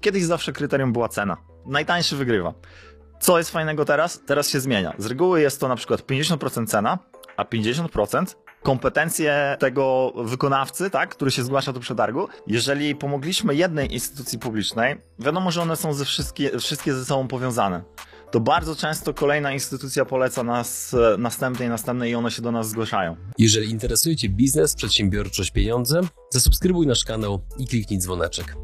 [0.00, 1.36] kiedyś zawsze kryterium była cena.
[1.66, 2.54] Najtańszy wygrywa.
[3.20, 4.20] Co jest fajnego teraz?
[4.26, 4.94] Teraz się zmienia.
[4.98, 6.98] Z reguły jest to na przykład 50% cena,
[7.36, 8.24] a 50%
[8.62, 12.28] kompetencje tego wykonawcy, tak, który się zgłasza do przetargu.
[12.46, 17.82] Jeżeli pomogliśmy jednej instytucji publicznej, wiadomo, że one są ze wszystkie, wszystkie ze sobą powiązane.
[18.30, 23.16] To bardzo często kolejna instytucja poleca nas następnej, następnej i one się do nas zgłaszają.
[23.38, 28.56] Jeżeli interesuje Cię biznes, przedsiębiorczość, pieniądze, zasubskrybuj nasz kanał i kliknij dzwoneczek.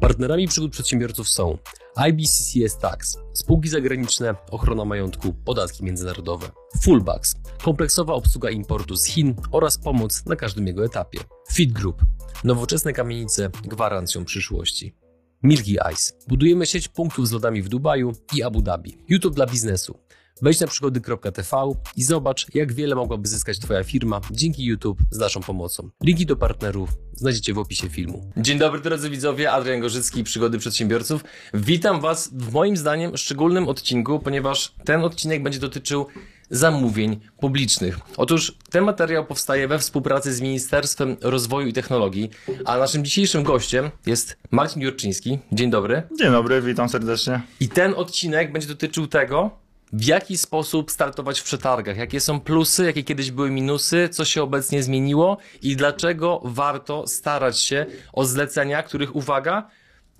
[0.00, 1.58] Partnerami przygód przedsiębiorców są
[1.96, 6.50] IBCCS Tax, spółki zagraniczne, ochrona majątku, podatki międzynarodowe,
[6.82, 11.18] Fullbacks, kompleksowa obsługa importu z Chin oraz pomoc na każdym jego etapie,
[11.52, 12.02] Fit Group,
[12.44, 14.94] nowoczesne kamienice gwarancją przyszłości.
[15.42, 16.12] Milky Ice.
[16.28, 18.98] Budujemy sieć punktów z lodami w Dubaju i Abu Dhabi.
[19.08, 19.98] YouTube dla biznesu.
[20.42, 25.40] Wejdź na przygody.tv i zobacz, jak wiele mogłaby zyskać Twoja firma dzięki YouTube z naszą
[25.40, 25.90] pomocą.
[26.02, 28.32] Linki do partnerów znajdziecie w opisie filmu.
[28.36, 31.24] Dzień dobry drodzy widzowie, Adrian Gorzycki, Przygody Przedsiębiorców.
[31.54, 36.06] Witam Was w moim zdaniem szczególnym odcinku, ponieważ ten odcinek będzie dotyczył
[36.50, 37.98] zamówień publicznych.
[38.16, 42.30] Otóż ten materiał powstaje we współpracy z Ministerstwem Rozwoju i Technologii,
[42.64, 45.38] a naszym dzisiejszym gościem jest Marcin Jurczyński.
[45.52, 46.02] Dzień dobry.
[46.18, 47.40] Dzień dobry, witam serdecznie.
[47.60, 52.84] I ten odcinek będzie dotyczył tego, w jaki sposób startować w przetargach, jakie są plusy,
[52.84, 55.38] jakie kiedyś były minusy, co się obecnie zmieniło?
[55.62, 59.70] I dlaczego warto starać się o zlecenia, których uwaga,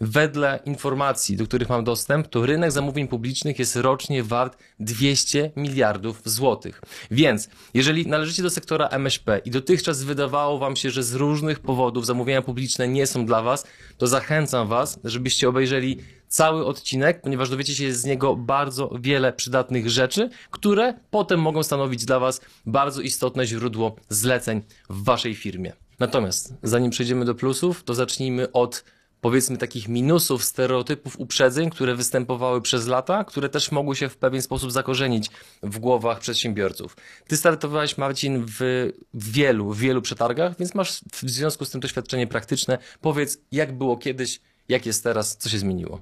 [0.00, 6.22] Wedle informacji, do których mam dostęp, to rynek zamówień publicznych jest rocznie wart 200 miliardów
[6.25, 6.80] złotych.
[7.10, 12.06] Więc jeżeli należycie do sektora MŚP i dotychczas wydawało Wam się, że z różnych powodów
[12.06, 13.66] zamówienia publiczne nie są dla Was,
[13.97, 19.90] to zachęcam Was, żebyście obejrzeli cały odcinek, ponieważ dowiecie się z niego bardzo wiele przydatnych
[19.90, 25.72] rzeczy, które potem mogą stanowić dla Was bardzo istotne źródło zleceń w Waszej firmie.
[25.98, 28.84] Natomiast zanim przejdziemy do plusów, to zacznijmy od
[29.20, 34.42] powiedzmy takich minusów, stereotypów, uprzedzeń, które występowały przez lata, które też mogły się w pewien
[34.42, 35.30] sposób zakorzenić
[35.62, 36.96] w głowach przedsiębiorców.
[37.26, 42.78] Ty startowałeś, Marcin, w wielu, wielu przetargach, więc masz w związku z tym doświadczenie praktyczne.
[43.00, 46.00] Powiedz, jak było kiedyś, jak jest teraz, co się zmieniło?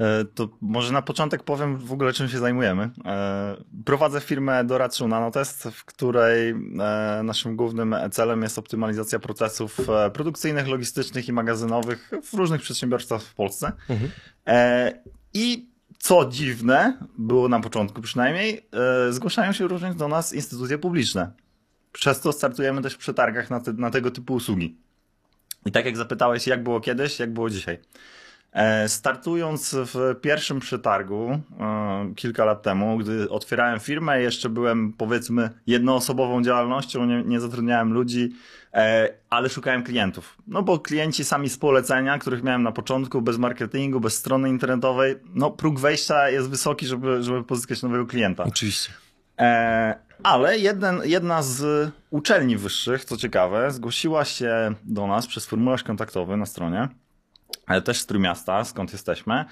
[0.00, 2.90] E, to może na początek powiem w ogóle czym się zajmujemy.
[3.04, 6.54] E, prowadzę firmę doradczą Nanotest, w której e,
[7.24, 9.78] naszym głównym celem jest optymalizacja procesów
[10.12, 13.72] produkcyjnych, logistycznych i magazynowych w różnych przedsiębiorstwach w Polsce.
[13.88, 14.10] Mhm.
[15.34, 18.68] I co dziwne, było na początku przynajmniej,
[19.10, 21.32] zgłaszają się również do nas instytucje publiczne.
[21.92, 24.76] Przez to startujemy też w przetargach na, te, na tego typu usługi.
[25.66, 27.78] I tak jak zapytałeś, jak było kiedyś, jak było dzisiaj.
[28.52, 35.50] E, startując w pierwszym przetargu e, kilka lat temu, gdy otwierałem firmę, jeszcze byłem powiedzmy
[35.66, 38.32] jednoosobową działalnością, nie, nie zatrudniałem ludzi,
[38.74, 40.36] e, ale szukałem klientów.
[40.46, 45.16] No bo klienci sami z polecenia, których miałem na początku, bez marketingu, bez strony internetowej,
[45.34, 48.44] no próg wejścia jest wysoki, żeby, żeby pozyskać nowego klienta.
[48.44, 48.92] Oczywiście.
[50.22, 56.36] Ale jeden, jedna z uczelni wyższych, co ciekawe, zgłosiła się do nas przez formularz kontaktowy
[56.36, 56.88] na stronie
[57.70, 59.44] ale też z Trójmiasta, skąd jesteśmy,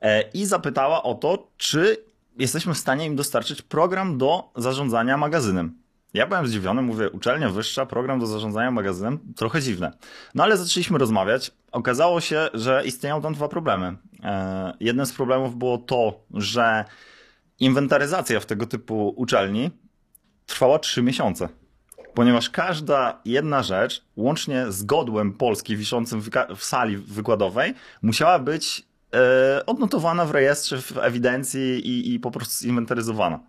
[0.00, 1.96] e, i zapytała o to, czy
[2.38, 5.74] jesteśmy w stanie im dostarczyć program do zarządzania magazynem.
[6.14, 9.92] Ja byłem zdziwiony, mówię, uczelnia wyższa, program do zarządzania magazynem, trochę dziwne.
[10.34, 11.50] No ale zaczęliśmy rozmawiać.
[11.72, 13.96] Okazało się, że istnieją tam dwa problemy.
[14.22, 16.84] E, jednym z problemów było to, że
[17.60, 19.70] inwentaryzacja w tego typu uczelni
[20.46, 21.48] trwała trzy miesiące
[22.14, 26.22] ponieważ każda jedna rzecz, łącznie z godłem Polski wiszącym
[26.56, 32.64] w sali wykładowej, musiała być e, odnotowana w rejestrze, w ewidencji i, i po prostu
[32.64, 33.40] zinwentaryzowana.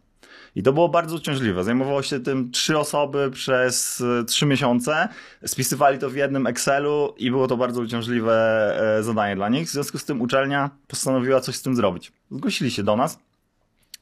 [0.56, 1.64] I to było bardzo uciążliwe.
[1.64, 5.08] Zajmowało się tym trzy osoby przez e, trzy miesiące.
[5.46, 9.68] Spisywali to w jednym Excelu i było to bardzo uciążliwe e, zadanie dla nich.
[9.68, 12.12] W związku z tym uczelnia postanowiła coś z tym zrobić.
[12.32, 13.20] Zgłosili się do nas.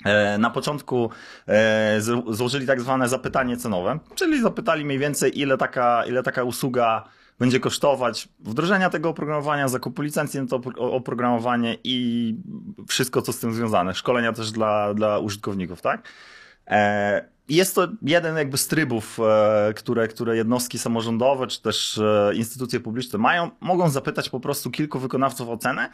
[0.04, 1.10] E, na początku
[1.48, 7.04] e, złożyli tak zwane zapytanie cenowe, czyli zapytali mniej więcej, ile taka, ile taka usługa
[7.40, 12.36] będzie kosztować wdrożenia tego oprogramowania, zakupu licencji na to oprogramowanie i
[12.88, 13.94] wszystko, co z tym związane.
[13.94, 16.10] Szkolenia też dla, dla użytkowników, tak?
[16.68, 19.20] E, jest to jeden jakby z trybów,
[19.76, 22.00] które, które jednostki samorządowe czy też
[22.34, 23.52] instytucje publiczne mają.
[23.60, 25.90] Mogą zapytać po prostu kilku wykonawców o cenę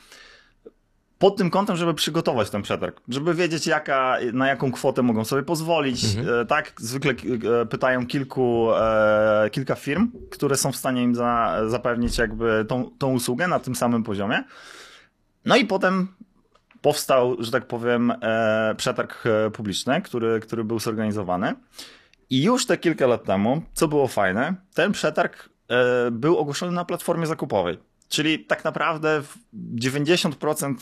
[1.19, 5.43] pod tym kątem, żeby przygotować ten przetarg, żeby wiedzieć jaka, na jaką kwotę mogą sobie
[5.43, 6.15] pozwolić.
[6.15, 6.41] Mhm.
[6.41, 11.61] E, tak, zwykle e, pytają kilku, e, kilka firm, które są w stanie im za,
[11.67, 14.43] zapewnić jakby tą, tą usługę na tym samym poziomie.
[15.45, 16.07] No i potem
[16.81, 18.13] powstał, że tak powiem,
[18.77, 19.23] przetarg
[19.53, 21.53] publiczny, który, który był zorganizowany.
[22.29, 25.49] I już te kilka lat temu, co było fajne, ten przetarg
[26.11, 27.77] był ogłoszony na platformie zakupowej.
[28.09, 29.21] Czyli tak naprawdę
[29.75, 30.75] 90%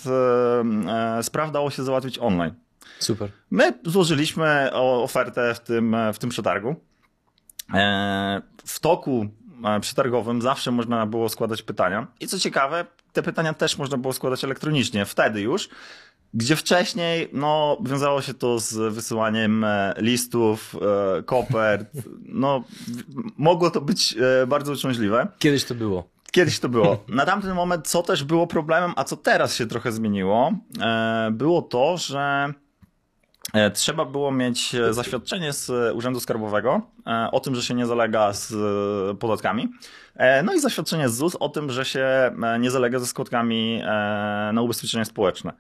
[1.20, 2.54] e, spraw dało się załatwić online.
[3.00, 3.32] Super.
[3.52, 6.76] My złożyliśmy ofertę w tym, w tym przetargu.
[8.66, 9.28] W toku
[9.82, 12.08] przetargowym zawsze można było składać pytania.
[12.20, 15.70] I co ciekawe, te pytania też można było składać elektronicznie, wtedy już.
[16.34, 20.76] Gdzie wcześniej, no, wiązało się to z wysyłaniem e, listów,
[21.20, 21.88] e, kopert.
[22.30, 22.64] No,
[23.38, 25.28] mogło to być e, bardzo uciążliwe.
[25.40, 26.10] Kiedyś to było.
[26.32, 27.04] Kiedyś to było.
[27.08, 30.52] Na tamten moment, co też było problemem, a co teraz się trochę zmieniło,
[31.32, 32.54] było to, że
[33.74, 36.82] trzeba było mieć zaświadczenie z Urzędu Skarbowego
[37.32, 38.54] o tym, że się nie zalega z
[39.18, 39.70] podatkami.
[40.44, 43.82] No i zaświadczenie z ZUS o tym, że się nie zalega ze składkami
[44.54, 45.54] na ubezpieczenie społeczne.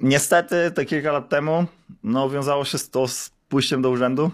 [0.00, 1.64] Niestety, te kilka lat temu,
[2.02, 4.30] no, wiązało się to z pójściem do urzędu,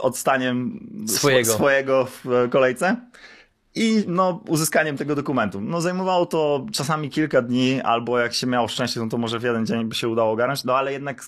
[0.00, 1.52] odstaniem swojego.
[1.52, 2.96] swojego w kolejce
[3.74, 5.60] i no, uzyskaniem tego dokumentu.
[5.60, 9.42] No, zajmowało to czasami kilka dni, albo jak się miało szczęście, no to może w
[9.42, 11.24] jeden dzień by się udało ogarnąć, no ale jednak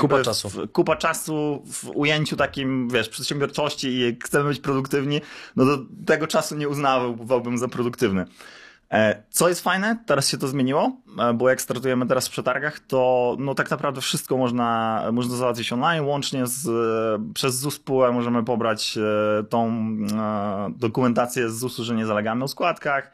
[0.00, 0.48] kupa czasu.
[0.48, 5.20] W, kupa czasu w ujęciu takim, wiesz, przedsiębiorczości i chcemy być produktywni,
[5.56, 8.24] no to tego czasu nie uznawałbym za produktywny.
[8.90, 12.80] E, co jest fajne, teraz się to zmieniło, e, bo jak startujemy teraz w przetargach,
[12.80, 16.68] to no tak naprawdę wszystko można, można załatwić online, łącznie z,
[17.34, 19.86] przez ZUS PUE możemy pobrać e, tą
[20.76, 23.10] dokumentację z ZUS-u, że nie zalegamy o składkach.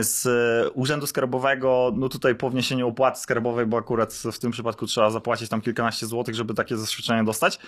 [0.00, 0.26] Z
[0.74, 5.48] Urzędu Skarbowego, no tutaj po wniesieniu opłaty skarbowej, bo akurat w tym przypadku trzeba zapłacić
[5.48, 7.58] tam kilkanaście złotych, żeby takie zaświadczenie dostać.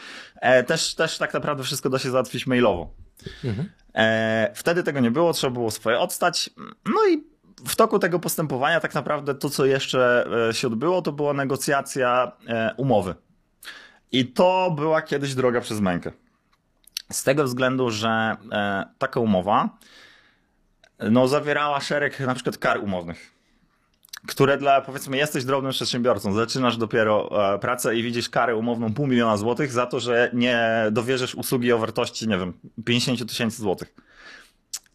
[0.67, 2.95] Też, też tak naprawdę wszystko da się załatwić mailowo.
[3.45, 3.69] Mhm.
[4.55, 6.51] Wtedy tego nie było, trzeba było swoje odstać.
[6.87, 7.31] No i
[7.67, 12.33] w toku tego postępowania tak naprawdę to, co jeszcze e, się odbyło, to była negocjacja
[12.49, 13.15] e, umowy.
[14.13, 16.13] I to była kiedyś droga przez mękę.
[17.13, 19.79] Z tego względu, że e, taka umowa
[21.11, 23.33] no, zawierała szereg na przykład kar umownych,
[24.27, 27.31] które dla, powiedzmy, jesteś drobnym przedsiębiorcą, zaczynasz dopiero
[27.61, 31.79] pracę i widzisz karę umowną pół miliona złotych za to, że nie dowierzysz usługi o
[31.79, 32.53] wartości, nie wiem,
[32.85, 33.95] 50 tysięcy złotych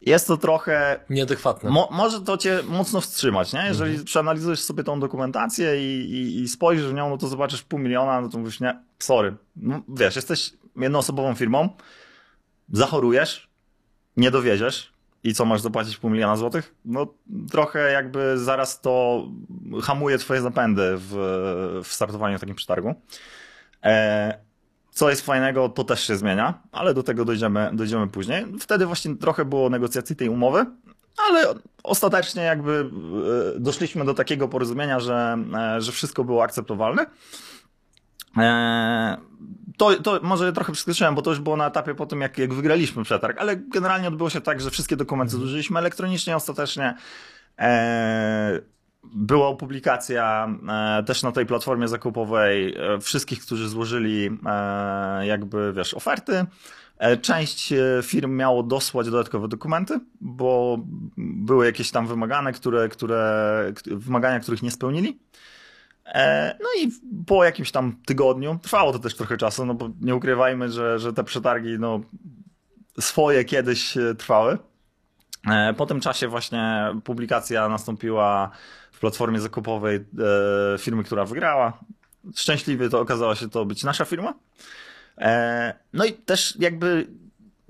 [0.06, 1.00] jest to trochę.
[1.10, 1.69] Nieadekwatne.
[1.69, 3.66] Mo, może to cię mocno wstrzymać, nie?
[3.68, 4.06] Jeżeli mhm.
[4.06, 8.22] przeanalizujesz sobie tą dokumentację i, i, i, spojrzysz w nią, no to zobaczysz pół miliona,
[8.22, 9.36] no to mówisz, nie, sorry.
[9.56, 11.69] No, wiesz, jesteś jednoosobową firmą,
[12.72, 13.50] zachorujesz,
[14.18, 14.94] nie dowieziesz
[15.25, 16.75] i co masz zapłacić pół miliona złotych?
[16.86, 17.07] No
[17.51, 19.24] trochę jakby zaraz to
[19.83, 21.13] hamuje twoje zapędy w,
[21.83, 22.95] w startowaniu w takim przetargu.
[23.83, 24.38] E,
[24.92, 28.45] co jest fajnego, to też się zmienia, ale do tego dojdziemy, dojdziemy później.
[28.60, 30.66] Wtedy właśnie trochę było negocjacji tej umowy,
[31.30, 32.89] ale ostatecznie jakby
[33.56, 35.38] e, doszliśmy do takiego porozumienia, że,
[35.77, 37.06] e, że wszystko było akceptowalne.
[38.37, 39.17] E,
[39.77, 42.53] to, to może trochę przeskoczyłem, bo to już było na etapie po tym, jak, jak
[42.53, 46.95] wygraliśmy przetarg, ale generalnie odbyło się tak, że wszystkie dokumenty złożyliśmy elektronicznie ostatecznie
[49.03, 54.29] była publikacja e, też na tej platformie zakupowej wszystkich, którzy złożyli
[55.21, 56.45] jakby, wiesz, oferty.
[57.21, 57.73] Część
[58.03, 60.77] firm miało dosłać dodatkowe dokumenty, bo
[61.17, 65.19] były jakieś tam wymagane, które, które, wymagania, których nie spełnili.
[66.59, 66.91] No i
[67.27, 71.13] po jakimś tam tygodniu, trwało to też trochę czasu, no bo nie ukrywajmy, że, że
[71.13, 72.01] te przetargi no,
[72.99, 74.57] swoje kiedyś trwały.
[75.77, 78.51] Po tym czasie właśnie publikacja nastąpiła
[78.91, 81.79] w platformie zakupowej e, firmy, która wygrała.
[82.35, 84.33] Szczęśliwie to okazała się to być nasza firma.
[85.17, 87.07] E, no i też jakby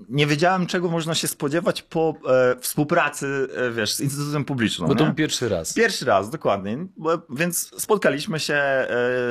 [0.08, 4.88] nie wiedziałem, czego można się spodziewać po e, współpracy, e, wiesz, z instytutem publicznym.
[4.88, 5.74] Bo to był pierwszy raz.
[5.74, 6.86] Pierwszy raz, dokładnie.
[6.96, 8.88] Bo, więc spotkaliśmy się e,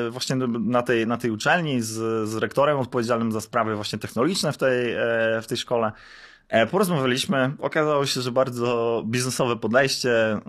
[0.09, 4.57] właśnie na tej, na tej uczelni z, z rektorem odpowiedzialnym za sprawy właśnie technologiczne w
[4.57, 5.91] tej, e, w tej szkole.
[6.49, 10.41] E, porozmawialiśmy, okazało się, że bardzo biznesowe podejście e,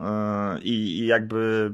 [0.62, 1.72] i jakby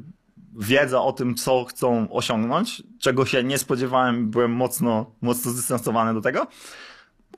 [0.59, 6.21] wiedza o tym, co chcą osiągnąć, czego się nie spodziewałem, byłem mocno, mocno zdystansowany do
[6.21, 6.47] tego.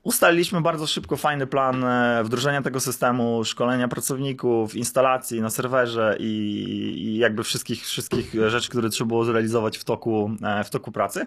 [0.05, 6.25] Ustaliliśmy bardzo szybko fajny plan e, wdrożenia tego systemu, szkolenia pracowników, instalacji na serwerze i,
[6.97, 10.31] i jakby wszystkich, wszystkich rzeczy, które trzeba było zrealizować w toku,
[10.65, 11.27] w toku pracy.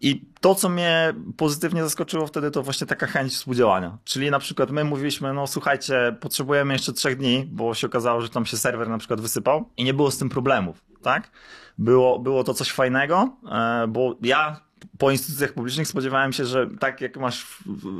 [0.00, 3.98] I to, co mnie pozytywnie zaskoczyło wtedy, to właśnie taka chęć współdziałania.
[4.04, 8.28] Czyli na przykład my mówiliśmy, no słuchajcie, potrzebujemy jeszcze trzech dni, bo się okazało, że
[8.28, 11.30] tam się serwer na przykład wysypał i nie było z tym problemów, tak?
[11.78, 14.65] Było, było to coś fajnego, e, bo ja
[14.98, 17.46] po instytucjach publicznych spodziewałem się, że tak jak masz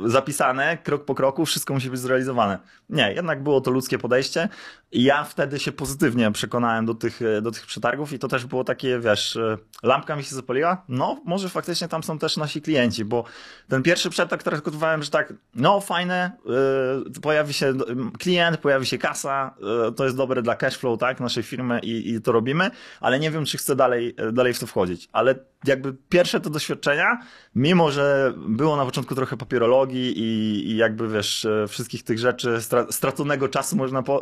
[0.05, 2.59] zapisane, krok po kroku, wszystko musi być zrealizowane.
[2.89, 4.49] Nie, jednak było to ludzkie podejście
[4.91, 8.99] ja wtedy się pozytywnie przekonałem do tych, do tych przetargów i to też było takie,
[8.99, 9.37] wiesz,
[9.83, 13.23] lampka mi się zapaliła, no może faktycznie tam są też nasi klienci, bo
[13.69, 16.31] ten pierwszy przetarg traktowałem, że tak, no fajne,
[17.05, 17.73] yy, pojawi się
[18.19, 22.21] klient, pojawi się kasa, yy, to jest dobre dla cashflow, tak, naszej firmy i, i
[22.21, 25.35] to robimy, ale nie wiem, czy chcę dalej, dalej w to wchodzić, ale
[25.67, 27.17] jakby pierwsze to doświadczenia,
[27.55, 32.57] mimo że było na początku trochę papierologii i, i jakby wiesz, e, wszystkich tych rzeczy,
[32.89, 34.21] straconego czasu można po,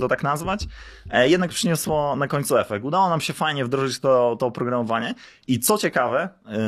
[0.00, 0.66] to tak nazwać,
[1.10, 2.84] e, jednak przyniosło na końcu efekt.
[2.84, 5.14] Udało nam się fajnie wdrożyć to, to oprogramowanie
[5.46, 6.58] i co ciekawe, e,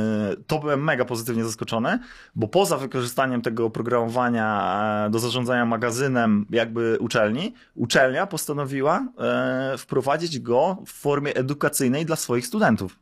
[0.46, 1.98] to byłem mega pozytywnie zaskoczony,
[2.34, 9.06] bo poza wykorzystaniem tego oprogramowania do zarządzania magazynem jakby uczelni, uczelnia postanowiła
[9.78, 12.98] wprowadzić go w formie edukacyjnej dla swoich studentów.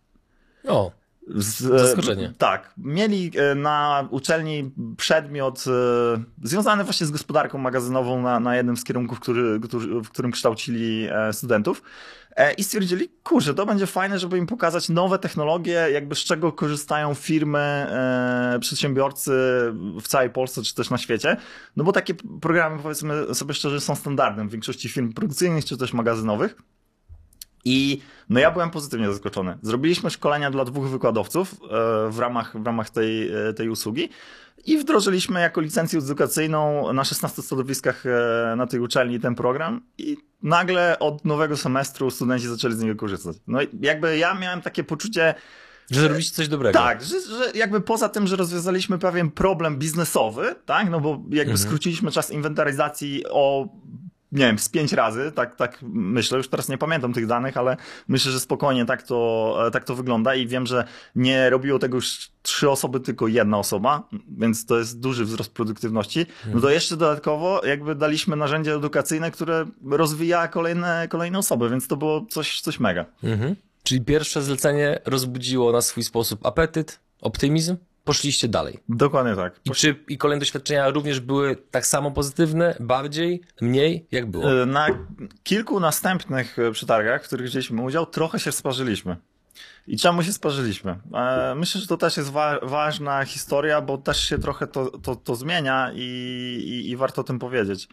[0.68, 0.90] O.
[1.34, 2.32] Z, Zaskoczenie.
[2.38, 2.72] Tak.
[2.78, 8.84] Mieli e, na uczelni przedmiot e, związany właśnie z gospodarką magazynową na, na jednym z
[8.84, 11.82] kierunków, który, który, w którym kształcili e, studentów.
[12.56, 17.14] I stwierdzili, kurczę, to będzie fajne, żeby im pokazać nowe technologie, jakby z czego korzystają
[17.14, 17.86] firmy,
[18.60, 19.30] przedsiębiorcy
[20.00, 21.36] w całej Polsce czy też na świecie.
[21.76, 25.92] No bo takie programy, powiedzmy sobie szczerze, są standardem w większości firm produkcyjnych czy też
[25.92, 26.56] magazynowych.
[27.68, 29.58] I no ja byłem pozytywnie zaskoczony.
[29.62, 31.56] Zrobiliśmy szkolenia dla dwóch wykładowców e,
[32.10, 34.08] w ramach, w ramach tej, e, tej usługi
[34.66, 40.16] i wdrożyliśmy jako licencję edukacyjną na 16 stanowiskach e, na tej uczelni ten program i
[40.42, 43.36] nagle od nowego semestru studenci zaczęli z niego korzystać.
[43.46, 45.34] No jakby ja miałem takie poczucie,
[45.90, 46.78] że zrobiliście coś dobrego.
[46.78, 51.52] Tak, że, że jakby poza tym, że rozwiązaliśmy pewien problem biznesowy, tak, no bo jakby
[51.52, 51.58] mhm.
[51.58, 53.68] skróciliśmy czas inwentaryzacji o
[54.32, 57.76] nie wiem, z pięć razy, tak, tak myślę, już teraz nie pamiętam tych danych, ale
[58.08, 60.84] myślę, że spokojnie tak to, tak to wygląda i wiem, że
[61.16, 64.08] nie robiło tego już trzy osoby, tylko jedna osoba,
[64.38, 66.26] więc to jest duży wzrost produktywności.
[66.54, 71.96] No to jeszcze dodatkowo jakby daliśmy narzędzie edukacyjne, które rozwija kolejne, kolejne osoby, więc to
[71.96, 73.04] było coś, coś mega.
[73.22, 73.56] Mhm.
[73.82, 77.76] Czyli pierwsze zlecenie rozbudziło na swój sposób apetyt, optymizm?
[78.08, 78.78] Poszliście dalej.
[78.88, 79.60] Dokładnie tak.
[79.64, 84.06] I czy i kolejne doświadczenia również były tak samo pozytywne, bardziej, mniej?
[84.10, 84.62] Jak było?
[84.62, 84.86] E, na
[85.42, 89.16] kilku następnych e, przetargach, w których wzięliśmy udział, trochę się sparzyliśmy.
[89.86, 90.98] I czemu się sparzyliśmy?
[91.14, 95.16] E, myślę, że to też jest wa ważna historia, bo też się trochę to, to,
[95.16, 96.02] to zmienia i,
[96.66, 97.88] i, i warto o tym powiedzieć.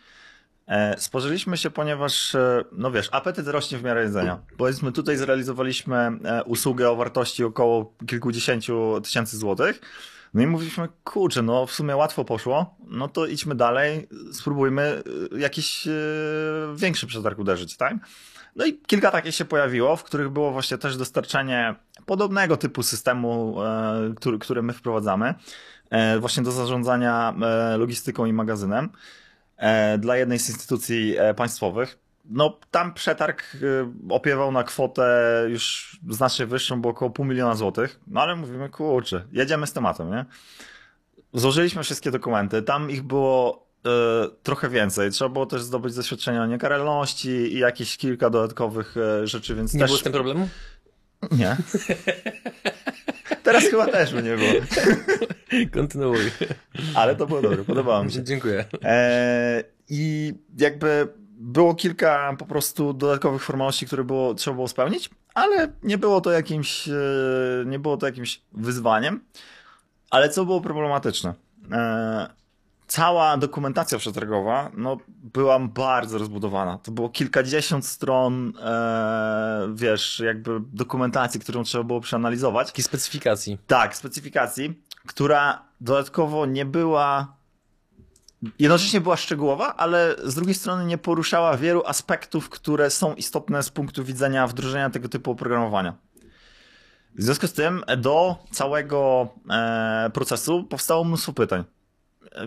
[0.97, 2.35] Spożyliśmy się, ponieważ,
[2.71, 4.39] no wiesz, apetyt rośnie w miarę jedzenia.
[4.57, 6.11] Powiedzmy, tutaj zrealizowaliśmy
[6.45, 9.81] usługę o wartości około kilkudziesięciu tysięcy złotych.
[10.33, 15.03] No i mówiliśmy, kurczę, no w sumie łatwo poszło, no to idźmy dalej, spróbujmy
[15.37, 15.87] jakiś
[16.75, 17.93] większy przetarg uderzyć, tak?
[18.55, 23.55] No i kilka takich się pojawiło, w których było właśnie też dostarczenie podobnego typu systemu,
[24.39, 25.33] który my wprowadzamy,
[26.19, 27.33] właśnie do zarządzania
[27.77, 28.89] logistyką i magazynem.
[29.57, 31.97] E, dla jednej z instytucji e, państwowych.
[32.29, 37.99] No, tam przetarg e, opiewał na kwotę już znacznie wyższą, bo około pół miliona złotych.
[38.07, 40.25] No ale mówimy, kurczę, jedziemy z tematem, nie?
[41.33, 42.61] Złożyliśmy wszystkie dokumenty.
[42.61, 43.89] Tam ich było y,
[44.43, 45.11] trochę więcej.
[45.11, 49.89] Trzeba było też zdobyć doświadczenia o niekaralności i jakieś kilka dodatkowych rzeczy, więc Nie też...
[49.89, 50.49] było z tym problemu?
[51.31, 51.57] Nie.
[53.45, 54.51] Teraz chyba też by nie było.
[55.73, 56.31] Kontynuuj.
[56.95, 58.23] Ale to było dobre, podobało mi się.
[58.23, 58.65] Dziękuję.
[58.83, 65.67] E, I jakby było kilka po prostu dodatkowych formalności, które było, trzeba było spełnić, ale
[65.83, 66.93] nie było to jakimś, e,
[67.65, 69.23] nie było to jakimś wyzwaniem.
[70.09, 71.33] Ale co było problematyczne?
[71.71, 72.27] E,
[72.87, 76.77] cała dokumentacja przetargowa no, była bardzo rozbudowana.
[76.77, 82.67] To było kilkadziesiąt stron, e, wiesz, jakby dokumentacji, którą trzeba było przeanalizować.
[82.67, 83.57] Takiej specyfikacji.
[83.67, 87.35] Tak, specyfikacji, która dodatkowo nie była
[88.59, 93.69] jednocześnie była szczegółowa, ale z drugiej strony nie poruszała wielu aspektów, które są istotne z
[93.69, 95.93] punktu widzenia wdrożenia tego typu oprogramowania.
[97.15, 101.63] W związku z tym do całego e, procesu powstało mnóstwo pytań.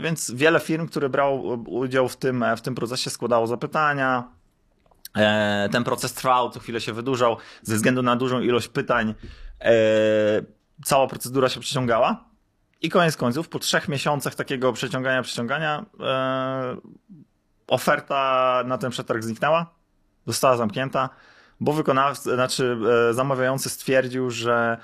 [0.01, 4.39] Więc wiele firm, które brało udział w tym, w tym procesie, składało zapytania.
[5.17, 7.37] E, ten proces trwał, co chwilę się wydłużał.
[7.63, 9.15] Ze względu na dużą ilość pytań,
[9.61, 9.73] e,
[10.85, 12.25] cała procedura się przeciągała.
[12.81, 16.77] I koniec końców, po trzech miesiącach takiego przeciągania, przeciągania, e,
[17.67, 19.75] oferta na ten przetarg zniknęła,
[20.27, 21.09] została zamknięta,
[21.61, 22.79] bo wykonawca, znaczy
[23.13, 24.79] zamawiający stwierdził, że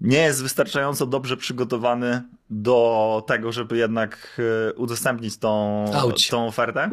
[0.00, 5.84] nie jest wystarczająco dobrze przygotowany do tego, żeby jednak e, udostępnić tą,
[6.30, 6.90] tą ofertę.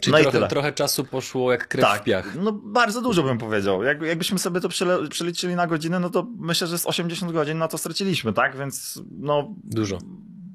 [0.00, 2.34] Czyli No trochę, trochę czasu poszło jak krew w piach.
[2.34, 3.82] No bardzo dużo bym powiedział.
[3.82, 4.68] Jak, jakbyśmy sobie to
[5.10, 8.56] przeliczyli na godzinę, no to myślę, że z 80 godzin na to straciliśmy, tak?
[8.56, 9.98] Więc no Dużo.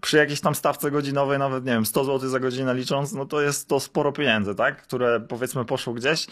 [0.01, 3.41] przy jakiejś tam stawce godzinowej, nawet nie wiem, 100 zł za godzinę licząc, no to
[3.41, 4.83] jest to sporo pieniędzy, tak?
[4.83, 6.27] Które powiedzmy poszło gdzieś,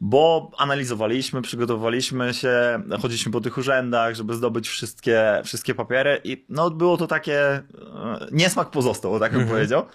[0.00, 6.70] bo analizowaliśmy, przygotowaliśmy się, chodziliśmy po tych urzędach, żeby zdobyć wszystkie, wszystkie papiery i no
[6.70, 7.62] było to takie, e,
[8.32, 9.86] niesmak pozostał, tak bym powiedział.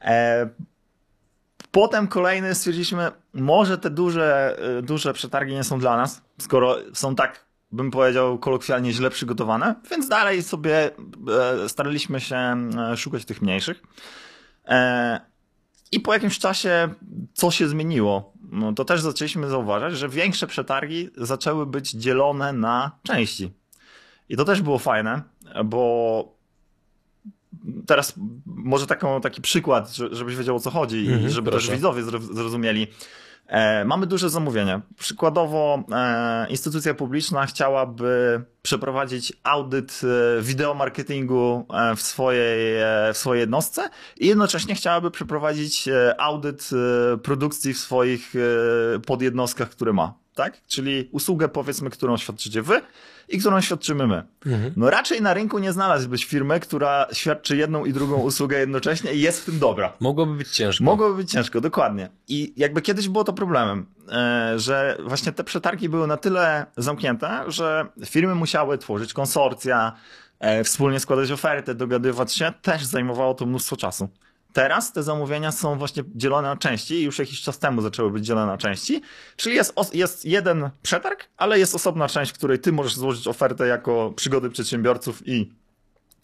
[0.00, 0.48] E,
[1.70, 7.14] Potem kolejny stwierdziliśmy, może te duże, e, duże przetargi nie są dla nas, skoro są
[7.14, 10.90] tak, bym powiedział, kolokwialnie źle przygotowane, więc dalej sobie
[11.64, 12.56] e, staraliśmy się
[12.96, 13.82] szukać tych mniejszych.
[15.92, 16.88] I po jakimś czasie
[17.34, 18.32] co się zmieniło?
[18.50, 23.50] No, to też zaczęliśmy zauważać, że większe przetargi zaczęły być dzielone na części.
[24.28, 25.22] I to też było fajne,
[25.64, 26.36] bo
[27.86, 28.14] teraz
[28.46, 31.66] może taką, taki przykład, że- żebyś wiedział o co chodzi i Mhm, żeby proszę.
[31.66, 32.86] też widzowie zro- zrozumieli.
[33.48, 34.80] E, mamy duże zamówienie.
[34.98, 40.00] Przykładowo e, instytucja publiczna chciałaby przeprowadzić audyt
[40.38, 42.76] e, wideomarketingu w swojej,
[43.12, 45.88] w swojej jednostce i jednocześnie chciałaby przeprowadzić
[46.18, 46.70] audyt
[47.22, 48.32] produkcji w swoich
[49.06, 50.25] podjednostkach, które ma.
[50.36, 50.66] Tak?
[50.66, 52.80] Czyli usługę, powiedzmy, którą świadczycie wy
[53.28, 54.22] i którą świadczymy my.
[54.46, 54.72] Mhm.
[54.76, 59.20] No raczej na rynku nie znalazłbyś firmy, która świadczy jedną i drugą usługę jednocześnie i
[59.20, 59.92] jest w tym dobra.
[60.00, 60.84] Mogłoby być ciężko.
[60.84, 62.08] Mogłoby być ciężko, dokładnie.
[62.28, 67.44] I jakby kiedyś było to problemem, e, że właśnie te przetargi były na tyle zamknięte,
[67.48, 69.92] że firmy musiały tworzyć konsorcja,
[70.38, 74.08] e, wspólnie składać oferty, dogadywać się, też zajmowało to mnóstwo czasu.
[74.56, 78.26] Teraz te zamówienia są właśnie dzielone na części i już jakiś czas temu zaczęły być
[78.26, 79.02] dzielone na części,
[79.36, 83.66] czyli jest, jest jeden przetarg, ale jest osobna część, w której ty możesz złożyć ofertę
[83.66, 85.52] jako przygody przedsiębiorców i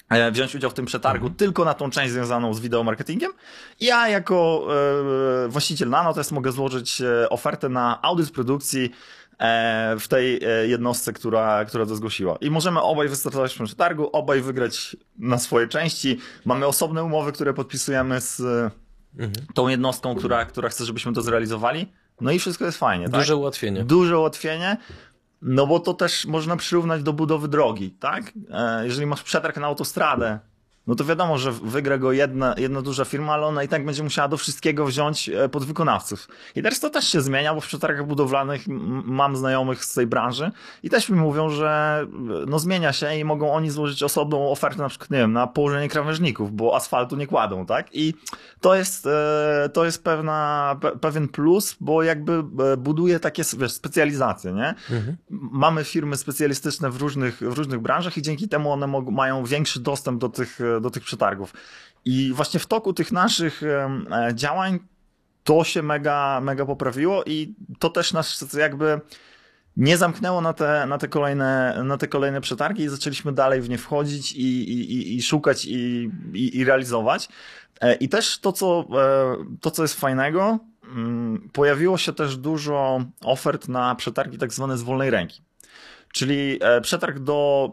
[0.08, 3.32] e, wziąć udział w tym przetargu tylko na tą część związaną z wideomarketingiem.
[3.80, 4.66] Ja jako
[5.44, 8.90] e, właściciel Nanotest mogę złożyć e, ofertę na audyt produkcji
[10.00, 12.36] w tej e, jednostce, która, która to zgłosiła.
[12.40, 16.18] I możemy obaj wystartować w tym przetargu, obaj wygrać na swoje części.
[16.44, 18.70] Mamy osobne umowy, które podpisujemy z e,
[19.18, 19.32] Mhm.
[19.54, 21.92] tą jednostką, która, która chce, żebyśmy to zrealizowali.
[22.20, 23.04] No i wszystko jest fajnie.
[23.08, 23.20] tak?
[23.20, 23.84] Duże ułatwienie.
[23.84, 24.76] Duże ułatwienie.
[25.42, 28.32] No bo to też można przyrównać do budowy drogi, tak?
[28.50, 30.38] E, Jeżeli masz przetarg na autostradę,
[30.86, 34.02] no to wiadomo, że wygra go jedna, jedna duża firma, ale ona i tak będzie
[34.02, 36.28] musiała do wszystkiego wziąć e, podwykonawców.
[36.56, 38.62] I teraz to też się zmienia, bo w przetargach budowlanych
[39.04, 40.50] mam znajomych z tej branży
[40.82, 44.82] i też mi mówią, że e, no zmienia się i mogą oni złożyć osobną ofertę
[44.82, 47.88] na przykład, nie wiem, na położenie krawężników, bo asfaltu nie kładą, tak?
[47.92, 48.14] I
[48.60, 52.42] to jest, e, to jest pewna, pe, pewien plus, bo jakby
[52.78, 54.74] buduje takie, wiesz, specjalizacje, nie?
[54.90, 55.16] Mhm.
[55.30, 60.20] mamy firmy specjalistyczne w różnych, w różnych branżach i dzięki temu one mają większy dostęp
[60.20, 61.54] do tych, do tych przetargów.
[62.04, 63.90] I właśnie w toku tych naszych e,
[64.34, 64.78] działań
[65.44, 69.00] to się mega, mega poprawiło i to też nas jakby
[69.76, 73.68] nie zamknęło na te, na te, kolejne, na te kolejne przetargi i zaczęliśmy dalej w
[73.68, 77.28] nie wchodzić i, i, i, i szukać i, i, i realizować.
[77.80, 83.04] E, I też to, co, e, to, co jest fajnego, mm, pojawiło się też dużo
[83.24, 85.42] ofert na przetargi tak zwane z wolnej ręki.
[86.12, 87.70] Czyli e, przetarg do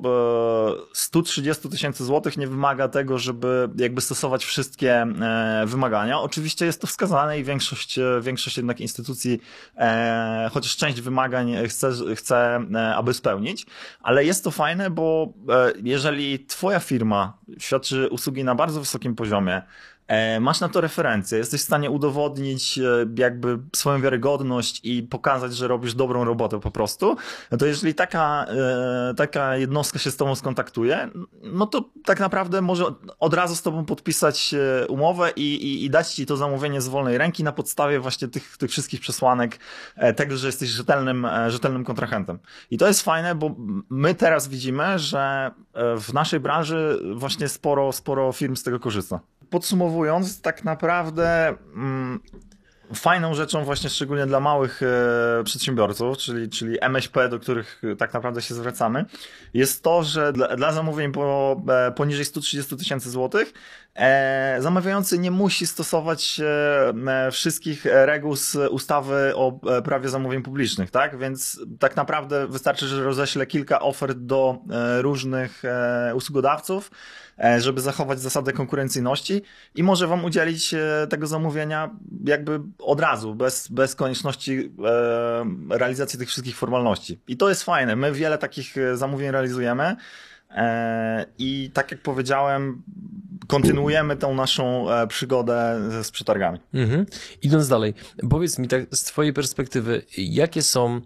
[0.85, 6.19] e, 130 tysięcy złotych nie wymaga tego, żeby jakby stosować wszystkie e, wymagania.
[6.19, 9.41] Oczywiście jest to wskazane i większość, e, większość jednak instytucji,
[9.77, 13.65] e, chociaż część wymagań chce, chce e, aby spełnić,
[14.01, 19.61] ale jest to fajne, bo e, jeżeli twoja firma świadczy usługi na bardzo wysokim poziomie,
[19.61, 19.98] E,
[20.41, 22.83] Masz na to referencję, jesteś w stanie udowodnić e,
[23.17, 27.15] jakby swoją wiarygodność i pokazać, że robisz dobrą robotę po prostu,
[27.51, 31.09] no to jeżeli taka, e, taka jednostka się z tobą skontaktuje,
[31.43, 32.85] no to tak naprawdę może
[33.19, 36.87] od razu z tobą podpisać e, umowę i, i, i dać ci to zamówienie z
[36.87, 39.59] wolnej ręki na podstawie właśnie tych, tych wszystkich przesłanek
[39.95, 42.39] e, tego, że jesteś rzetelnym, e, rzetelnym kontrahentem.
[42.71, 43.55] I to jest fajne, bo
[43.89, 49.19] my teraz widzimy, że e, w naszej branży właśnie sporo, sporo firm z tego korzysta.
[49.49, 52.19] Podsumowując, tak naprawdę mm,
[52.93, 58.13] fajną rzeczą właśnie szczególnie dla małych e, przedsiębiorców, czyli, czyli MŚP, do których e, tak
[58.13, 59.05] naprawdę się zwracamy,
[59.53, 63.53] jest to, że dla, dla zamówień po, e, poniżej 130 tysięcy złotych
[64.59, 70.91] zamawiający nie musi stosować e, e, wszystkich reguł z ustawy o e, prawie zamówień publicznych,
[70.91, 71.17] tak?
[71.17, 76.91] Więc tak naprawdę wystarczy, że roześle kilka ofert do e, różnych e, usługodawców,
[77.39, 79.41] e, żeby zachować zasadę konkurencyjności
[79.75, 81.89] i może wam udzielić e, tego zamówienia
[82.25, 84.71] jakby od razu, bez, bez konieczności
[85.69, 87.19] e, realizacji tych wszystkich formalności.
[87.27, 87.95] I to jest fajne.
[87.95, 89.95] My wiele takich e, zamówień realizujemy.
[90.51, 92.81] E, I tak jak powiedziałem,
[93.47, 96.59] kontynuujemy tą naszą e, przygodę z przetargami.
[96.73, 97.05] Mhm.
[97.41, 97.93] Idąc dalej,
[98.29, 101.01] powiedz mi tak z twojej perspektywy, jakie są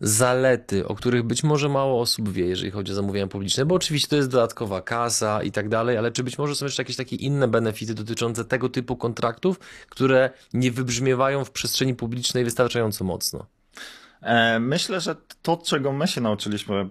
[0.00, 4.08] zalety, o których być może mało osób wie, jeżeli chodzi o zamówienia publiczne, bo oczywiście
[4.08, 7.16] to jest dodatkowa kasa i tak dalej, ale czy być może są jeszcze jakieś takie
[7.16, 13.46] inne benefity dotyczące tego typu kontraktów, które nie wybrzmiewają w przestrzeni publicznej wystarczająco mocno?
[14.22, 16.88] E, myślę, że to, czego my się nauczyliśmy e,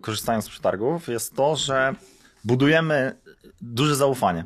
[0.00, 1.94] korzystając z przetargów, jest to, że
[2.46, 3.16] budujemy
[3.60, 4.44] duże zaufanie.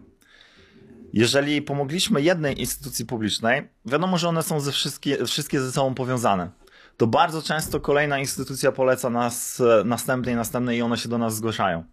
[1.12, 6.50] Jeżeli pomogliśmy jednej instytucji publicznej, wiadomo, że one są ze wszystkie, wszystkie ze sobą powiązane.
[6.96, 11.36] To bardzo często kolejna instytucja poleca nas e, następnej, następnej i one się do nas
[11.36, 11.84] zgłaszają.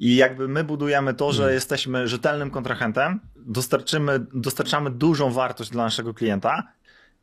[0.00, 1.54] I jakby my budujemy to, że hmm.
[1.54, 6.62] jesteśmy rzetelnym kontrahentem, dostarczymy, dostarczamy dużą wartość dla naszego klienta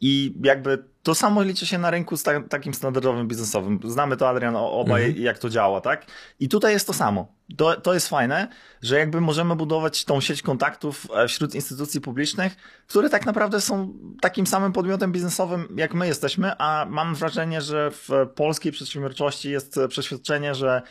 [0.01, 3.79] i jakby to samo liczy się na rynku z ta, takim standardowym biznesowym.
[3.83, 5.23] Znamy to, Adrian, obaj, mhm.
[5.23, 6.05] jak to działa, tak?
[6.39, 7.33] I tutaj jest to samo.
[7.57, 8.47] To, to jest fajne,
[8.81, 12.55] że jakby możemy budować tą sieć kontaktów e, wśród instytucji publicznych,
[12.87, 17.91] które tak naprawdę są takim samym podmiotem biznesowym, jak my jesteśmy, a mam wrażenie, że
[17.91, 20.81] w polskiej przedsiębiorczości jest przeświadczenie, że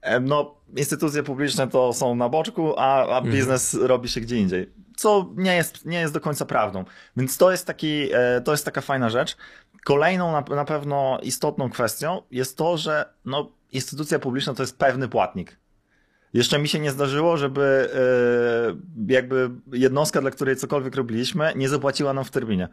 [0.00, 3.32] e, no, instytucje publiczne to są na boczku, a, a mhm.
[3.34, 3.88] biznes mhm.
[3.88, 6.84] robi się gdzie indziej co nie jest, nie jest do końca prawdą.
[7.16, 9.36] Więc to jest, taki, e, to jest taka fajna rzecz.
[9.84, 15.08] Kolejną na, na pewno istotną kwestią jest to, że no, instytucja publiczna to jest pewny
[15.08, 15.56] płatnik.
[16.34, 17.90] Jeszcze mi się nie zdarzyło, żeby
[19.08, 22.68] e, jakby jednostka, dla której cokolwiek robiliśmy, nie zapłaciła nam w terminie.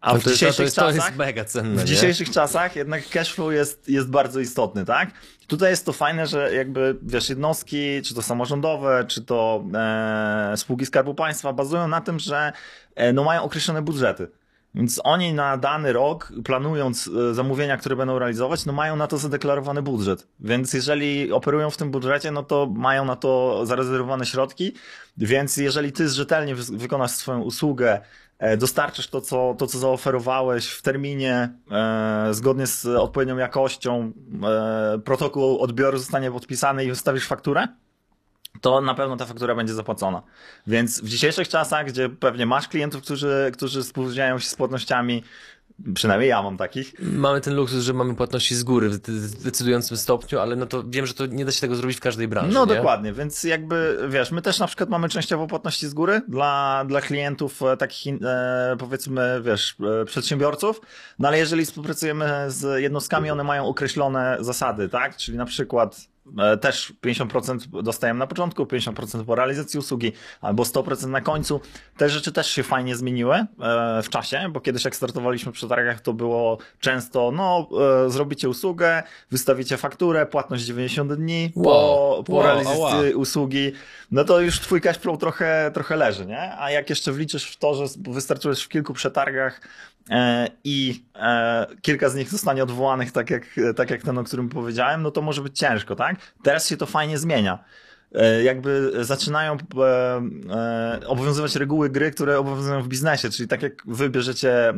[0.00, 1.82] A w dzisiejszych to jest, czasach, to jest mega cenne.
[1.82, 2.34] W dzisiejszych nie?
[2.34, 5.10] czasach jednak cashflow jest, jest bardzo istotny, tak?
[5.46, 10.86] Tutaj jest to fajne, że jakby wiesz, jednostki, czy to samorządowe, czy to e, spółki
[10.86, 12.52] Skarbu Państwa bazują na tym, że
[12.94, 14.28] e, no, mają określone budżety.
[14.74, 19.18] Więc oni na dany rok, planując e, zamówienia, które będą realizować, no mają na to
[19.18, 20.26] zadeklarowany budżet.
[20.40, 24.74] Więc jeżeli operują w tym budżecie, no to mają na to zarezerwowane środki.
[25.16, 28.00] Więc jeżeli ty rzetelnie wykonasz swoją usługę,
[28.56, 35.58] dostarczysz to, co, to, co zaoferowałeś w terminie, e, zgodnie z odpowiednią jakością, e, protokół
[35.58, 37.68] odbioru zostanie podpisany i wystawisz fakturę,
[38.60, 40.22] to na pewno ta faktura będzie zapłacona.
[40.66, 45.24] Więc w dzisiejszych czasach, gdzie pewnie masz klientów, którzy, którzy spóźniają się z płatnościami,
[45.94, 46.94] Przynajmniej ja mam takich.
[46.98, 48.98] Mamy ten luksus, że mamy płatności z góry w
[49.42, 52.28] decydującym stopniu, ale no to wiem, że to nie da się tego zrobić w każdej
[52.28, 52.54] branży.
[52.54, 52.74] No nie?
[52.74, 57.00] dokładnie, więc jakby wiesz, my też na przykład mamy częściowo płatności z góry dla, dla
[57.00, 60.80] klientów e, takich e, powiedzmy, wiesz, e, przedsiębiorców,
[61.18, 65.16] no ale jeżeli współpracujemy z jednostkami, one mają określone zasady, tak?
[65.16, 66.09] Czyli na przykład
[66.60, 71.60] też 50% dostajemy na początku, 50% po realizacji usługi, albo 100% na końcu.
[71.96, 73.46] Te rzeczy też się fajnie zmieniły e,
[74.02, 77.68] w czasie, bo kiedyś jak startowaliśmy przy targach, to było często, no,
[78.06, 83.20] e, zrobicie usługę, wystawicie fakturę, płatność 90 dni wow, po, po wow, realizacji wow.
[83.20, 83.72] usługi,
[84.10, 86.56] no to już twój cash flow trochę, trochę leży, nie?
[86.58, 89.60] A jak jeszcze wliczysz w to, że wystarczyłeś w kilku przetargach
[90.64, 91.04] i
[91.82, 93.42] kilka z nich zostanie odwołanych, tak jak,
[93.76, 96.16] tak jak ten, o którym powiedziałem, no to może być ciężko, tak?
[96.42, 97.64] Teraz się to fajnie zmienia.
[98.14, 103.72] E, jakby zaczynają e, e, obowiązywać reguły gry, które obowiązują w biznesie, czyli tak jak
[103.86, 104.74] wy bierzecie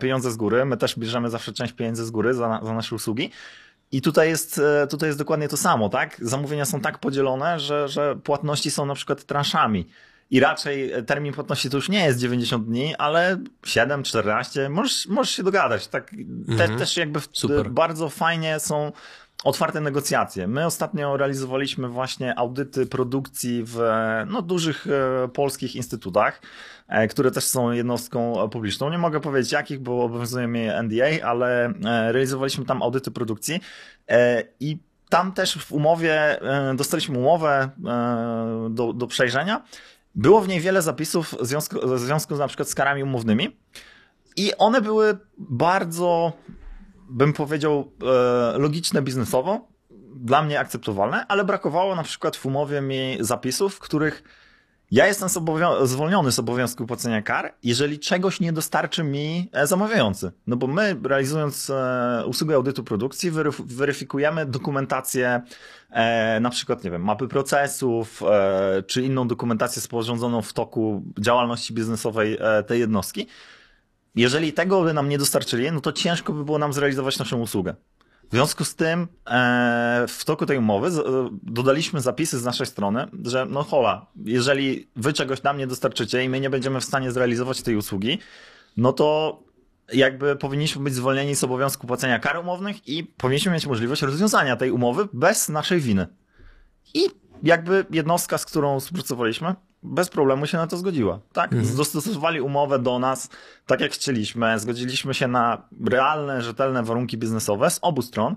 [0.00, 3.30] pieniądze z góry, my też bierzemy zawsze część pieniędzy z góry za, za nasze usługi.
[3.92, 6.16] I tutaj jest, tutaj jest dokładnie to samo, tak?
[6.20, 9.88] Zamówienia są tak podzielone, że, że płatności są na przykład transzami.
[10.30, 15.34] I raczej termin płatności to już nie jest 90 dni, ale 7, 14, możesz, możesz
[15.34, 15.88] się dogadać.
[15.88, 16.58] Tak, mhm.
[16.58, 17.28] te, też jakby w,
[17.70, 18.92] bardzo fajnie są
[19.44, 20.48] otwarte negocjacje.
[20.48, 23.80] My ostatnio realizowaliśmy właśnie audyty produkcji w
[24.26, 26.42] no, dużych e, polskich instytutach,
[26.88, 28.90] e, które też są jednostką publiczną.
[28.90, 31.72] Nie mogę powiedzieć jakich, bo obowiązuje mnie NDA, ale e,
[32.12, 33.60] realizowaliśmy tam audyty produkcji
[34.60, 34.78] i
[35.08, 36.40] tam też w umowie,
[36.74, 37.70] dostaliśmy umowę
[38.70, 39.64] do, do przejrzenia.
[40.14, 43.56] Było w niej wiele zapisów w związku, w związku na przykład z karami umownymi
[44.36, 46.32] i one były bardzo
[47.08, 47.92] bym powiedział,
[48.54, 49.68] e, logiczne biznesowo,
[50.14, 54.22] dla mnie akceptowalne, ale brakowało na przykład w umowie mi zapisów, w których
[54.90, 55.28] ja jestem
[55.82, 60.32] zwolniony z obowiązku płacenia kar, jeżeli czegoś nie dostarczy mi e, zamawiający.
[60.46, 65.42] No bo my, realizując e, usługę audytu produkcji, weryfikujemy dokumentację,
[66.40, 68.22] na przykład, nie wiem, mapy procesów,
[68.86, 73.26] czy inną dokumentację sporządzoną w toku działalności biznesowej tej jednostki.
[74.14, 77.74] Jeżeli tego by nam nie dostarczyli, no to ciężko by było nam zrealizować naszą usługę.
[78.32, 83.06] W związku z tym e, w toku tej umowy e, dodaliśmy zapisy z naszej strony,
[83.24, 87.12] że no hola, jeżeli wy czegoś nam nie dostarczycie i my nie będziemy w stanie
[87.12, 88.18] zrealizować tej usługi,
[88.76, 89.38] no to
[89.92, 94.70] jakby powinniśmy być zwolnieni z obowiązku płacenia kar umownych i powinniśmy mieć możliwość rozwiązania tej
[94.70, 96.06] umowy bez naszej winy.
[96.94, 97.00] I
[97.42, 101.20] jakby jednostka, z którą współpracowaliśmy, bez problemu się na to zgodziła.
[101.32, 101.76] Tak, Mhm.
[101.76, 103.28] dostosowali umowę do nas
[103.66, 108.36] tak jak chcieliśmy, zgodziliśmy się na realne, rzetelne warunki biznesowe z obu stron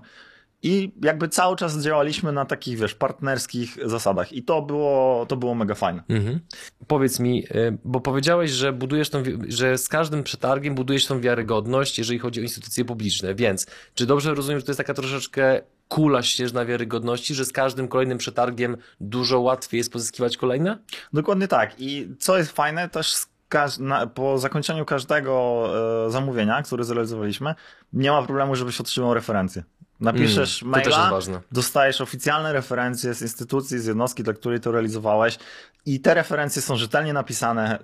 [0.62, 5.54] i jakby cały czas działaliśmy na takich, wiesz, partnerskich zasadach i to było, to było
[5.54, 6.02] mega fajne.
[6.08, 6.40] Mhm.
[6.86, 11.98] Powiedz mi, y, bo powiedziałeś, że budujesz tą, że z każdym przetargiem budujesz tą wiarygodność,
[11.98, 16.22] jeżeli chodzi o instytucje publiczne, więc czy dobrze rozumiem, że to jest taka troszeczkę kula
[16.22, 20.78] śnieżna wiarygodności, że z każdym kolejnym przetargiem dużo łatwiej jest pozyskiwać kolejne?
[21.12, 21.74] Dokładnie tak.
[21.78, 23.14] I co jest fajne, też
[24.14, 25.64] po zakończeniu każdego
[26.06, 27.54] e, zamówienia, które zrealizowaliśmy,
[27.92, 29.62] nie ma problemu, żebyś otrzymał referencję.
[30.00, 31.10] Napiszesz Mm, maila,
[31.52, 35.38] dostajesz oficjalne referencje z instytucji, z jednostki, dla której to realizowałeś
[35.86, 37.78] i te referencje są rzetelnie napisane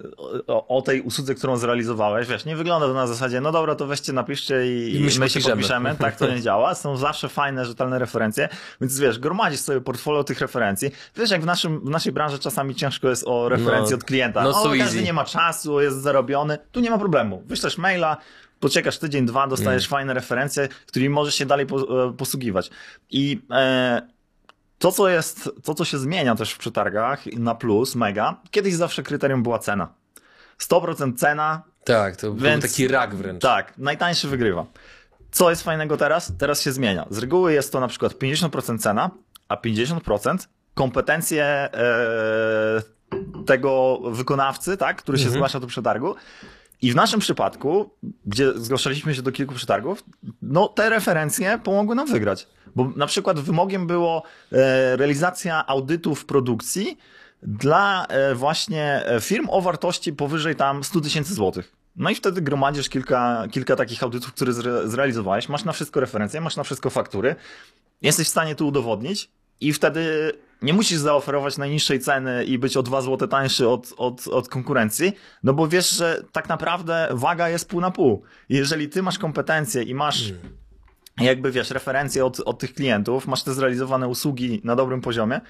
[0.47, 2.29] o, o tej usłudze, którą zrealizowałeś.
[2.29, 5.21] Wiesz, nie wygląda to na zasadzie, no dobra, to weźcie, napiszcie i, I my się
[5.21, 5.97] my się podpiszemy.
[5.99, 6.75] Tak to nie działa.
[6.75, 8.49] Są zawsze fajne, rzetelne referencje,
[8.81, 10.91] więc wiesz, gromadzisz sobie portfolio tych referencji.
[11.17, 14.43] Wiesz, jak w, naszym, w naszej branży czasami ciężko jest o referencje No, od klienta.
[14.43, 15.03] no o, so każdy easy.
[15.03, 16.59] nie ma czasu, jest zarobiony.
[16.73, 17.43] Tu nie ma problemu.
[17.47, 18.17] Wyślesz maila,
[18.63, 22.71] poczekasz tydzień, dwa, dostajesz fajne referencje, którymi możesz się dalej e, posługiwać.
[23.11, 24.03] I e,
[24.79, 29.03] to, co jest, to, co się zmienia też w przetargach na plus, mega, kiedyś zawsze
[29.03, 29.89] kryterium była cena.
[30.61, 33.43] 100% cena, Tak, to Więc- był taki rak wręcz.
[33.43, 34.67] tak, najtańszy wygrywa.
[35.31, 36.33] Co jest fajnego teraz?
[36.39, 37.07] Teraz się zmienia.
[37.11, 39.11] Z reguły jest to na przykład 50% cena,
[39.49, 40.37] a 50%
[40.75, 42.83] kompetencje e,
[43.47, 46.15] tego wykonawcy, tak, który się zgłasza do przetargu.
[46.83, 47.91] I w naszym przypadku,
[48.27, 50.05] gdzie zgłaszaliśmy się do kilku przetargów,
[50.43, 52.49] no te referencje pomogły nam wygrać.
[52.77, 56.99] Bo na przykład wymogiem było e, realizacja audytów produkcji
[57.43, 61.73] dla e, właśnie e, firm o wartości powyżej tam 100 tysięcy złotych.
[61.97, 66.41] No i wtedy gromadzisz kilka, kilka takich audytów, które zre, zrealizowałeś, masz na wszystko referencje,
[66.41, 67.37] masz na wszystko faktury,
[68.03, 72.83] jesteś w stanie to udowodnić i wtedy nie musisz zaoferować najniższej ceny i być o
[72.83, 77.69] 2 zł tańszy od, od, od konkurencji, no bo wiesz, że tak naprawdę waga jest
[77.69, 78.23] pół na pół.
[78.49, 80.33] Jeżeli ty masz kompetencje i masz
[81.21, 85.41] jakby wiesz, referencje od, od tych klientów, masz te zrealizowane usługi na dobrym poziomie,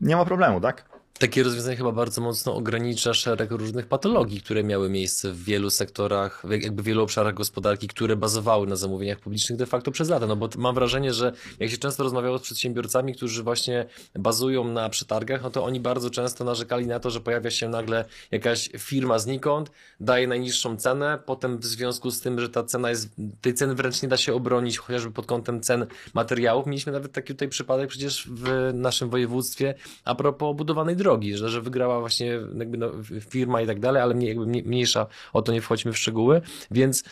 [0.00, 0.97] nie ma problemu, tak?
[1.18, 6.42] Takie rozwiązanie chyba bardzo mocno ogranicza szereg różnych patologii, które miały miejsce w wielu sektorach,
[6.44, 10.26] w jakby wielu obszarach gospodarki, które bazowały na zamówieniach publicznych de facto przez lata.
[10.26, 14.88] No bo mam wrażenie, że jak się często rozmawiało z przedsiębiorcami, którzy właśnie bazują na
[14.88, 19.18] przetargach, no to oni bardzo często narzekali na to, że pojawia się nagle jakaś firma
[19.18, 23.08] znikąd, daje najniższą cenę, potem w związku z tym, że ta cena jest,
[23.40, 26.66] tej ceny wręcz nie da się obronić, chociażby pod kątem cen materiałów.
[26.66, 31.60] Mieliśmy nawet taki tutaj przypadek przecież w naszym województwie a propos budowanej drogi, że, że
[31.60, 32.90] wygrała właśnie jakby no,
[33.30, 36.40] firma i tak dalej, ale mnie, jakby mnie- mniejsza o to nie wchodźmy w szczegóły,
[36.70, 37.04] więc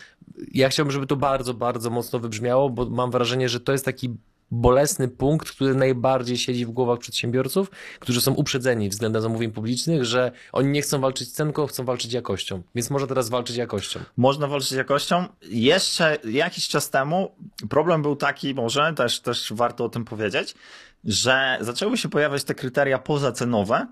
[0.53, 4.09] ja chciałbym, żeby to bardzo, bardzo mocno wybrzmiało, bo mam wrażenie, że to jest taki
[4.51, 10.31] bolesny punkt, który najbardziej siedzi w głowach przedsiębiorców, którzy są uprzedzeni względem zamówień publicznych, że
[10.51, 12.61] oni nie chcą walczyć cenką, chcą walczyć jakością.
[12.75, 13.99] Więc może teraz walczyć jakością.
[14.17, 15.25] Można walczyć jakością.
[15.41, 17.31] Jeszcze jakiś czas temu
[17.69, 20.55] problem był taki, może też, też warto o tym powiedzieć,
[21.03, 23.87] że zaczęły się pojawiać te kryteria pozacenowe,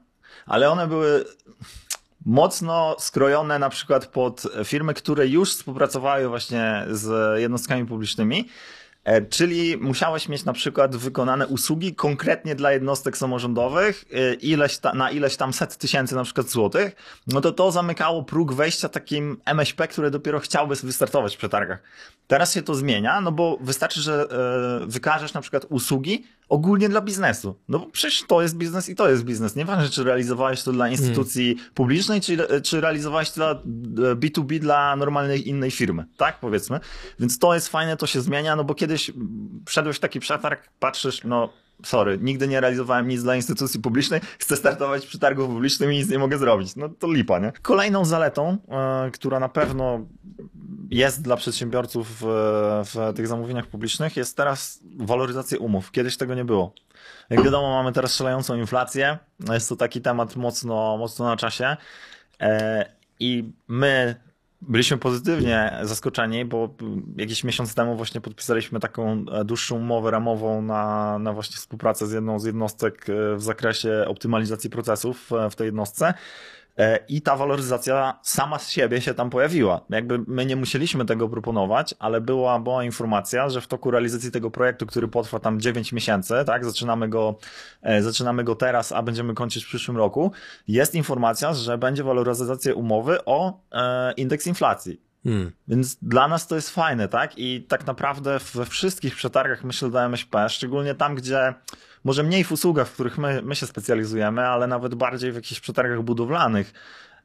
[0.45, 1.25] ale one były
[2.25, 8.49] mocno skrojone na przykład pod firmy, które już współpracowały właśnie z jednostkami publicznymi.
[9.05, 14.93] E, Czyli musiałeś mieć na przykład wykonane usługi konkretnie dla jednostek samorządowych, e, ileś ta,
[14.93, 16.95] na ileś tam set tysięcy na przykład złotych,
[17.27, 21.79] no to to zamykało próg wejścia takim MŚP, które dopiero chciałby wystartować w przetargach.
[22.27, 24.27] Teraz się to zmienia, no bo wystarczy, że
[24.83, 27.55] e, wykażesz na przykład usługi ogólnie dla biznesu.
[27.69, 29.55] No bo przecież to jest biznes i to jest biznes.
[29.55, 33.51] Nieważne, czy realizowałeś to dla instytucji publicznej, czy, czy realizowałeś to dla
[34.11, 36.05] e, B2B dla normalnej innej firmy.
[36.17, 36.79] Tak, powiedzmy.
[37.19, 39.11] Więc to jest fajne, to się zmienia, no bo kiedyś
[39.65, 41.49] wszedłeś w taki przetarg, patrzysz, no
[41.83, 46.09] sorry, nigdy nie realizowałem nic dla instytucji publicznej, chcę startować w przetargu publicznym i nic
[46.09, 46.75] nie mogę zrobić.
[46.75, 47.51] No to lipa, nie?
[47.61, 50.05] Kolejną zaletą, e, która na pewno
[50.89, 52.25] jest dla przedsiębiorców w,
[52.85, 55.91] w tych zamówieniach publicznych, jest teraz waloryzacja umów.
[55.91, 56.73] Kiedyś tego nie było.
[57.29, 59.17] Jak wiadomo, mamy teraz szalejącą inflację.
[59.49, 61.77] Jest to taki temat mocno, mocno na czasie.
[62.39, 62.85] E,
[63.19, 64.15] I my
[64.61, 66.75] byliśmy pozytywnie zaskoczeni, bo
[67.17, 72.11] jakiś miesiąc temu właśnie podpisaliśmy taką e, dłuższą umowę ramową na, na właśnie współpracę z
[72.11, 76.13] jedną z jednostek e, w zakresie optymalizacji procesów e, w tej jednostce.
[76.77, 79.81] E, I ta waloryzacja sama z siebie się tam pojawiła.
[79.89, 84.51] Jakby my nie musieliśmy tego proponować, ale była, była informacja, że w toku realizacji tego
[84.51, 87.35] projektu, który potrwa tam 9 miesięcy, tak, zaczynamy go,
[87.81, 90.31] e, zaczynamy go teraz, a będziemy kończyć w przyszłym roku,
[90.67, 95.05] jest informacja, że będzie waloryzacja umowy o e, indeks inflacji.
[95.23, 95.51] Hmm.
[95.67, 97.37] Więc dla nas to jest fajne, tak?
[97.37, 101.53] I tak naprawdę we wszystkich przetargach, myślę, do MŚP, szczególnie tam, gdzie
[102.05, 105.61] może mniej w usługach, w których my, my się specjalizujemy, ale nawet bardziej w jakichś
[105.61, 106.73] przetargach budowlanych,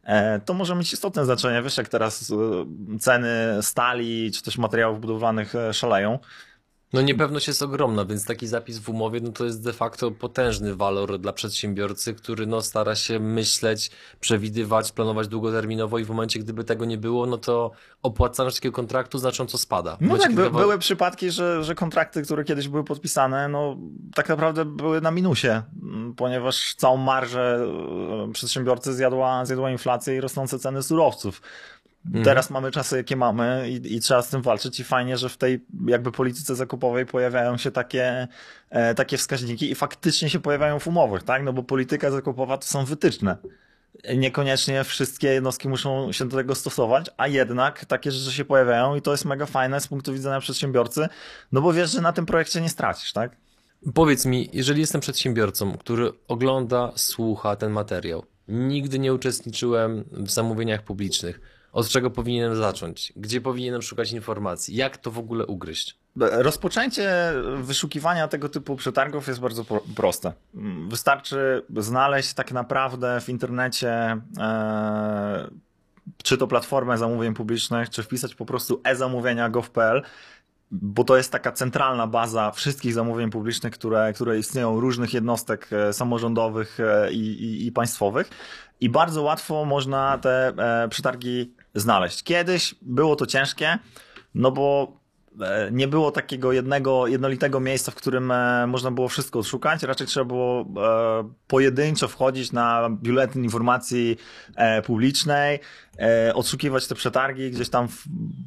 [0.04, 1.62] e, to może mieć istotne znaczenie.
[1.62, 2.34] Wiesz, jak teraz e,
[2.98, 3.28] ceny
[3.62, 6.18] stali czy też materiałów budowlanych e, szaleją.
[6.92, 10.76] No niepewność jest ogromna, więc taki zapis w umowie no to jest de facto potężny
[10.76, 16.64] walor dla przedsiębiorcy, który no stara się myśleć, przewidywać, planować długoterminowo i w momencie, gdyby
[16.64, 17.70] tego nie było, no to
[18.02, 19.96] opłacalność takiego kontraktu znacząco spada.
[20.00, 23.76] No tak, by, były przypadki, że, że kontrakty, które kiedyś były podpisane, no
[24.14, 27.66] tak naprawdę były na minusie, m, ponieważ całą marżę
[28.28, 31.42] e, przedsiębiorcy zjadła, zjadła inflacja i rosnące ceny surowców.
[32.24, 35.36] Teraz mamy czasy, jakie mamy i, i trzeba z tym walczyć i fajnie, że w
[35.36, 38.28] tej jakby polityce zakupowej pojawiają się takie,
[38.70, 41.42] e, takie wskaźniki i faktycznie się pojawiają w umowach, tak?
[41.42, 43.36] No bo polityka zakupowa to są wytyczne.
[44.16, 49.02] Niekoniecznie wszystkie jednostki muszą się do tego stosować, a jednak takie rzeczy się pojawiają i
[49.02, 51.08] to jest mega fajne z punktu widzenia przedsiębiorcy,
[51.52, 53.36] no bo wiesz, że na tym projekcie nie stracisz, tak?
[53.94, 60.82] Powiedz mi, jeżeli jestem przedsiębiorcą, który ogląda, słucha ten materiał, nigdy nie uczestniczyłem w zamówieniach
[60.82, 61.40] publicznych,
[61.72, 63.12] od czego powinienem zacząć?
[63.16, 64.76] Gdzie powinienem szukać informacji?
[64.76, 66.00] Jak to w ogóle ugryźć?
[66.16, 67.10] Rozpoczęcie
[67.56, 70.32] wyszukiwania tego typu przetargów jest bardzo pro- proste.
[70.88, 75.50] Wystarczy znaleźć tak naprawdę w internecie e,
[76.22, 80.02] czy to platformę zamówień publicznych, czy wpisać po prostu e-zamówienia.gov.pl,
[80.70, 85.92] bo to jest taka centralna baza wszystkich zamówień publicznych, które, które istnieją, różnych jednostek e,
[85.92, 88.30] samorządowych e, i, i, i państwowych.
[88.80, 90.52] I bardzo łatwo można te
[90.90, 92.22] przetargi znaleźć.
[92.22, 93.78] Kiedyś było to ciężkie,
[94.34, 94.96] no bo
[95.40, 99.82] e, nie było takiego jednego, jednolitego miejsca, w którym e, można było wszystko odszukać.
[99.82, 104.16] Raczej trzeba było e, pojedynczo wchodzić na biuletyn informacji
[104.84, 105.58] publicznej,
[106.34, 107.88] odszukiwać te przetargi gdzieś tam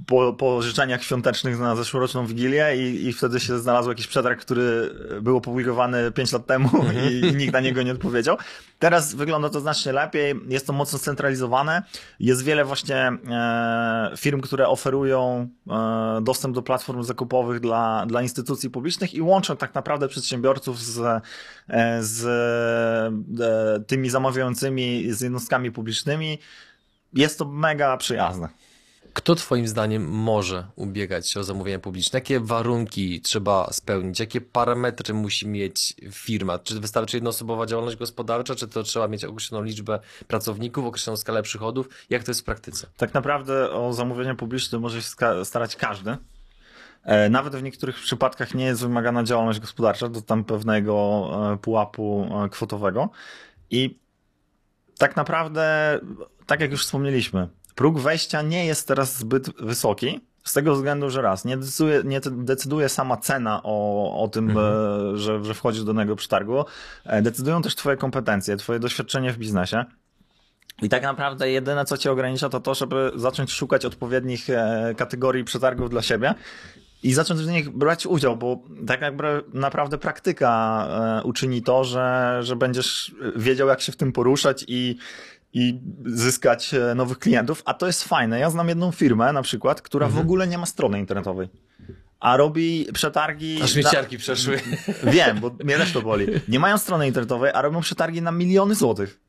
[0.08, 4.96] po, po życzeniach świątecznych na zeszłoroczną Wigilię i, i wtedy się znalazł jakiś przetarg, który
[5.22, 6.70] był opublikowany 5 lat temu
[7.10, 8.38] i, i nikt na niego nie odpowiedział.
[8.84, 11.84] Teraz wygląda to znacznie lepiej, jest to mocno scentralizowane.
[12.20, 18.70] Jest wiele właśnie e, firm, które oferują e, dostęp do platform zakupowych dla, dla instytucji
[18.70, 21.24] publicznych i łączą tak naprawdę przedsiębiorców z,
[21.70, 22.28] e, z
[23.88, 26.40] tymi zamawiającymi, z jednostkami publicznymi.
[27.14, 28.50] Jest to mega przyjazne.
[29.14, 32.18] Kto Twoim zdaniem może ubiegać się o zamówienia publiczne?
[32.18, 34.20] Jakie warunki trzeba spełnić?
[34.20, 36.60] Jakie parametry musi mieć firma?
[36.60, 41.90] Czy wystarczy jednoosobowa działalność gospodarcza, czy to trzeba mieć określoną liczbę pracowników, określoną skalę przychodów?
[42.10, 42.88] Jak to jest w praktyce?
[42.98, 45.10] Tak naprawdę o zamówienia publiczne może się
[45.44, 46.18] starać każdy.
[47.04, 52.30] E, Nawet w niektórych przypadkach nie jest wymagana działalność gospodarcza do tam pewnego e, pułapu
[52.46, 53.10] e, kwotowego.
[53.70, 54.00] I
[54.98, 56.00] tak naprawdę,
[56.46, 60.22] tak jak już wspomnieliśmy, próg wejścia nie jest teraz zbyt wysoki.
[60.44, 64.62] Z tego względu, że raz, nie decyduje, nie decyduje sama cena o, o tym, e,
[65.18, 66.66] że, że wchodzisz do danego przetargu.
[67.06, 69.86] E, Decydują też Twoje kompetencje, Twoje doświadczenie w biznesie.
[70.82, 75.44] I tak naprawdę jedyne, co cię ogranicza, to to, żeby zacząć szukać odpowiednich e, kategorii
[75.44, 76.34] przetargów dla siebie
[77.04, 80.88] i zacząć w nich brać udział, bo tak jakby naprawdę praktyka
[81.24, 84.98] uczyni to, że, że będziesz wiedział, jak się w tym poruszać i,
[85.54, 88.40] i zyskać e, nowych klientów, a to jest fajne.
[88.40, 91.50] Ja znam jedną firmę na przykład, która w ogóle nie ma strony internetowej.
[92.20, 93.56] A robi przetargi.
[93.56, 94.60] Aż na- śmieciarki przeszły.
[95.14, 96.28] Wiem, bo mnie też to boli.
[96.48, 99.20] Nie mają strony internetowej, a robią przetargi na miliony złotych.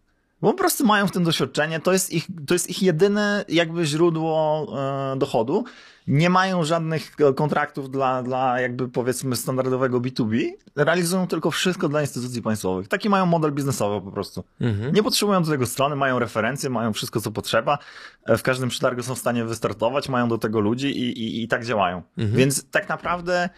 [0.42, 3.84] Bo po prostu mają w tym doświadczenie, to jest ich, to jest ich jedyne jakby
[3.86, 4.66] źródło
[5.14, 5.64] e, dochodu.
[6.06, 10.50] Nie mają żadnych e, kontraktów dla, dla jakby powiedzmy standardowego B2B.
[10.76, 12.88] Realizują tylko wszystko dla instytucji państwowych.
[12.88, 14.44] Taki mają model biznesowy po prostu.
[14.92, 17.78] Nie potrzebują do tego strony, mają referencje, mają wszystko co potrzeba.
[18.26, 21.48] E, W każdym przetargu są w stanie wystartować, mają do tego ludzi i, i, i
[21.48, 22.02] tak działają.
[22.16, 23.48] Więc tak naprawdę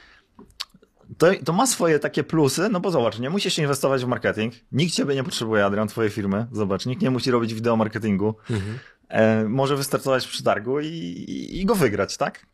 [1.19, 4.55] to, to ma swoje takie plusy, no bo zobacz, nie musisz inwestować w marketing.
[4.73, 6.47] Nikt ciebie nie potrzebuje, Adrian, twojej firmy.
[6.53, 8.35] Zobacz, nikt nie musi robić wideo marketingu.
[8.51, 8.55] E,
[9.49, 12.47] może wystartować w przetargu i, i, i go wygrać, tak?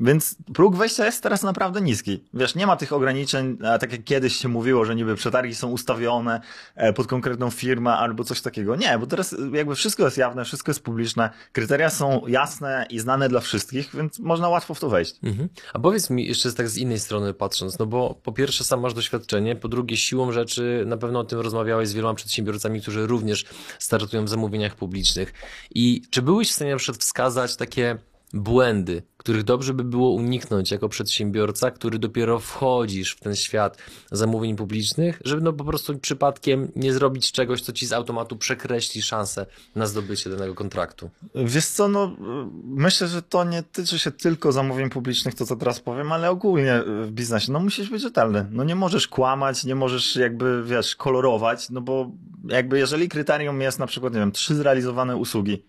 [0.00, 2.24] Więc próg wejścia jest teraz naprawdę niski.
[2.34, 5.70] Wiesz, nie ma tych ograniczeń, e, tak jak kiedyś się mówiło, że niby przetargi są
[5.70, 6.40] ustawione
[6.74, 8.76] e, pod konkretną firmę albo coś takiego.
[8.76, 13.28] Nie, bo teraz jakby wszystko jest jawne, wszystko jest publiczne, kryteria są jasne i znane
[13.28, 15.16] dla wszystkich, więc można łatwo w to wejść.
[15.22, 15.48] Mhm.
[15.72, 18.94] A powiedz mi jeszcze tak z innej strony patrząc, no bo po pierwsze sam masz
[18.94, 23.44] doświadczenie, po drugie siłą rzeczy na pewno o tym rozmawiałeś z wieloma przedsiębiorcami, którzy również
[23.78, 25.34] startują w zamówieniach publicznych.
[25.74, 27.98] I czy byłeś w stanie na przykład wskazać takie
[28.32, 33.78] błędy, których dobrze by było uniknąć jako przedsiębiorca, który dopiero wchodzisz w ten świat
[34.10, 39.02] zamówień publicznych, żeby no po prostu przypadkiem nie zrobić czegoś, co ci z automatu przekreśli
[39.02, 41.10] szansę na zdobycie danego kontraktu?
[41.34, 42.16] Wiesz co, no
[42.64, 46.82] myślę, że to nie tyczy się tylko zamówień publicznych, to co teraz powiem, ale ogólnie
[47.02, 47.52] w biznesie.
[47.52, 48.46] No musisz być rzetelny.
[48.50, 52.10] No nie możesz kłamać, nie możesz jakby, wiesz, kolorować, no bo
[52.44, 55.62] jakby jeżeli kryterium jest na przykład, nie wiem, trzy zrealizowane usługi,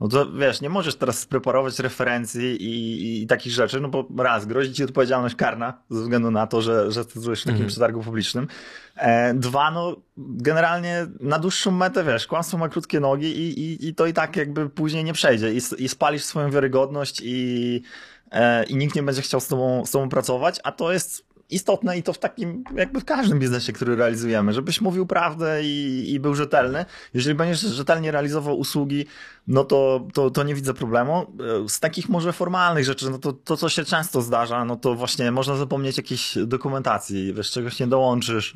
[0.00, 4.46] no to wiesz, nie możesz teraz spreparować referencji i, i, takich rzeczy, no bo raz,
[4.46, 7.68] grozi ci odpowiedzialność karna ze względu na to, że, że stosujesz w takim mhm.
[7.68, 8.48] przetargu publicznym.
[8.96, 13.94] E, dwa, no generalnie na dłuższą metę, wiesz, kłamstwo ma krótkie nogi i, i, i
[13.94, 17.82] to i tak jakby później nie przejdzie i, i spalisz swoją wiarygodność i,
[18.30, 21.98] e, i nikt nie będzie chciał z tobą, z tobą pracować, a to jest istotne
[21.98, 26.20] i to w takim, jakby w każdym biznesie, który realizujemy, żebyś mówił prawdę i, i
[26.20, 26.84] był rzetelny.
[27.14, 29.06] Jeżeli będziesz rzetelnie realizował usługi,
[29.46, 31.26] no to, to, to nie widzę problemu.
[31.68, 35.30] Z takich może formalnych rzeczy, no to, to co się często zdarza, no to właśnie
[35.30, 38.54] można zapomnieć jakiejś dokumentacji, wiesz, czegoś nie dołączysz,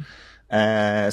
[0.50, 1.08] e,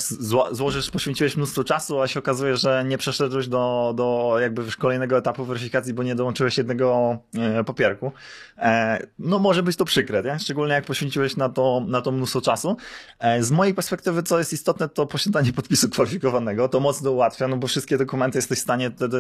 [0.51, 5.45] złożysz, poświęciłeś mnóstwo czasu, a się okazuje, że nie przeszedłeś do, do jakby kolejnego etapu
[5.45, 8.11] weryfikacji, bo nie dołączyłeś jednego e, papierku.
[8.57, 10.39] E, no może być to przykre, nie?
[10.39, 12.77] szczególnie jak poświęciłeś na to, na to mnóstwo czasu.
[13.39, 16.69] Z mojej perspektywy, co jest istotne, to posiadanie podpisu kwalifikowanego.
[16.69, 19.17] To mocno ułatwia, no bo wszystkie dokumenty jesteś w stanie wtedy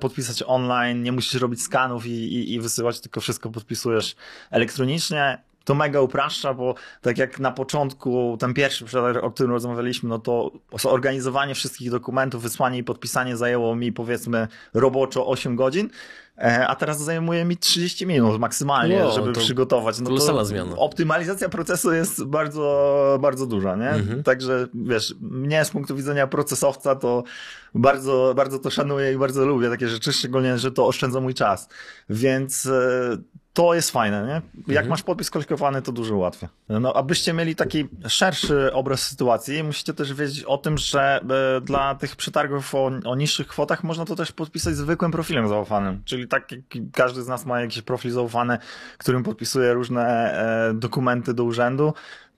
[0.00, 4.16] podpisać online, nie musisz robić skanów i, i, i wysyłać, tylko wszystko podpisujesz
[4.50, 10.08] elektronicznie to mega upraszcza, bo tak jak na początku, ten pierwszy przetarg, o którym rozmawialiśmy,
[10.08, 15.90] no to zorganizowanie wszystkich dokumentów, wysłanie i podpisanie zajęło mi powiedzmy roboczo 8 godzin,
[16.66, 20.00] a teraz zajmuje mi 30 minut maksymalnie, wow, żeby przygotować.
[20.00, 20.76] No to zmiana.
[20.76, 23.90] Optymalizacja procesu jest bardzo, bardzo duża, nie?
[23.90, 24.22] Mhm.
[24.22, 27.22] Także wiesz, mnie z punktu widzenia procesowca to
[27.74, 31.68] bardzo, bardzo to szanuję i bardzo lubię takie rzeczy, szczególnie, że to oszczędza mój czas.
[32.10, 33.16] Więc e,
[33.56, 34.32] to jest fajne, nie?
[34.58, 34.88] Jak mhm.
[34.88, 36.48] masz podpis kwalifikowany, to dużo łatwiej.
[36.68, 41.20] No, abyście mieli taki szerszy obraz sytuacji, musicie też wiedzieć o tym, że
[41.56, 46.02] e, dla tych przetargów o, o niższych kwotach można to też podpisać zwykłym profilem zaufanym.
[46.04, 46.60] Czyli tak jak
[46.92, 48.58] każdy z nas ma jakiś profil zaufany,
[48.98, 50.04] którym podpisuje różne
[50.70, 51.94] e, dokumenty do urzędu,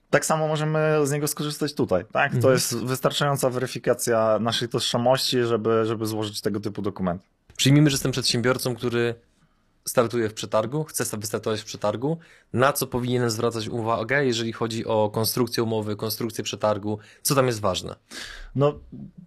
[0.09, 2.25] tak samo możemy z niego skorzystać tutaj, tak?
[2.25, 2.41] Mhm.
[2.41, 7.21] To jest wystarczająca weryfikacja naszej tożsamości, żeby, żeby złożyć tego typu dokument.
[7.57, 9.15] Przyjmijmy, że jestem przedsiębiorcą, który
[9.85, 12.17] startuje w przetargu, chce wystartować w przetargu,
[12.53, 17.59] na co powinienem zwracać uwagę, jeżeli chodzi o konstrukcję umowy, konstrukcję przetargu, co tam jest
[17.59, 17.95] ważne?
[18.55, 18.79] No,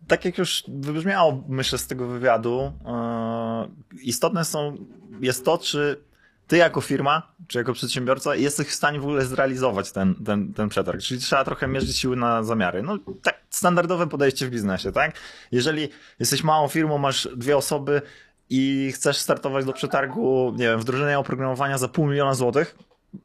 [0.08, 2.72] tak jak już wybrzmiało, myślę, z tego wywiadu,
[3.92, 4.76] yy, istotne są,
[5.20, 6.04] jest to, czy
[6.46, 10.68] ty jako firma, czy jako przedsiębiorca jesteś w stanie w ogóle zrealizować ten, ten, ten
[10.68, 11.00] przetarg.
[11.00, 12.82] Czyli trzeba trochę mierzyć siły na zamiary.
[12.82, 15.14] No tak, standardowe podejście w biznesie, tak?
[15.52, 15.88] Jeżeli
[16.18, 18.02] jesteś małą firmą, masz dwie osoby,
[18.54, 22.78] i chcesz startować do przetargu, nie wiem, wdrożenia oprogramowania za pół miliona złotych,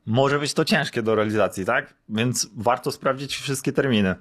[0.06, 1.94] może być to ciężkie do realizacji, tak?
[2.10, 4.16] Więc warto sprawdzić wszystkie terminy.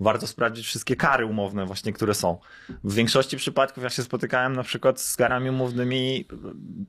[0.00, 2.38] Warto sprawdzić wszystkie kary umowne właśnie, które są.
[2.84, 6.26] W większości przypadków ja się spotykałem na przykład z karami umownymi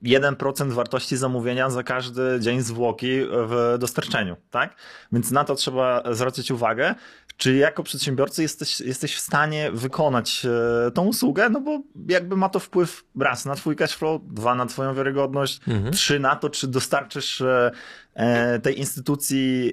[0.04, 4.76] 1% wartości zamówienia za każdy dzień zwłoki w dostarczeniu, tak?
[5.12, 6.96] Więc na to trzeba zwracać uwagę.
[7.38, 10.46] Czy jako przedsiębiorcy jesteś, jesteś w stanie wykonać
[10.88, 11.50] e, tą usługę?
[11.50, 15.60] No bo jakby ma to wpływ raz na twój cash flow, dwa na twoją wiarygodność,
[15.68, 15.94] mhm.
[15.94, 17.72] trzy na to, czy dostarczysz e,
[18.14, 19.72] e, tej instytucji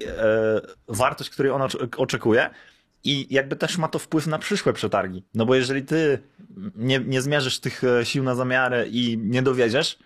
[0.87, 1.67] wartość, której ona
[1.97, 2.49] oczekuje.
[3.03, 5.23] I jakby też ma to wpływ na przyszłe przetargi.
[5.33, 6.19] No bo jeżeli ty
[6.75, 9.99] nie, nie zmierzysz tych sił na zamiarę i nie dowiedziesz,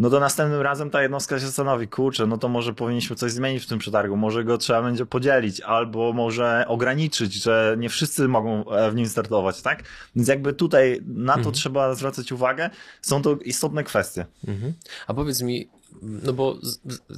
[0.00, 3.64] no to następnym razem ta jednostka się zastanowi, kurczę, no to może powinniśmy coś zmienić
[3.64, 8.70] w tym przetargu, może go trzeba będzie podzielić, albo może ograniczyć, że nie wszyscy mogą
[8.70, 9.82] e, w nim startować, tak?
[10.16, 11.54] Więc jakby tutaj na to mhm.
[11.54, 12.70] trzeba zwracać uwagę,
[13.02, 14.26] są to istotne kwestie.
[14.48, 14.72] Mhm.
[15.06, 15.68] A powiedz mi,
[16.02, 16.56] no bo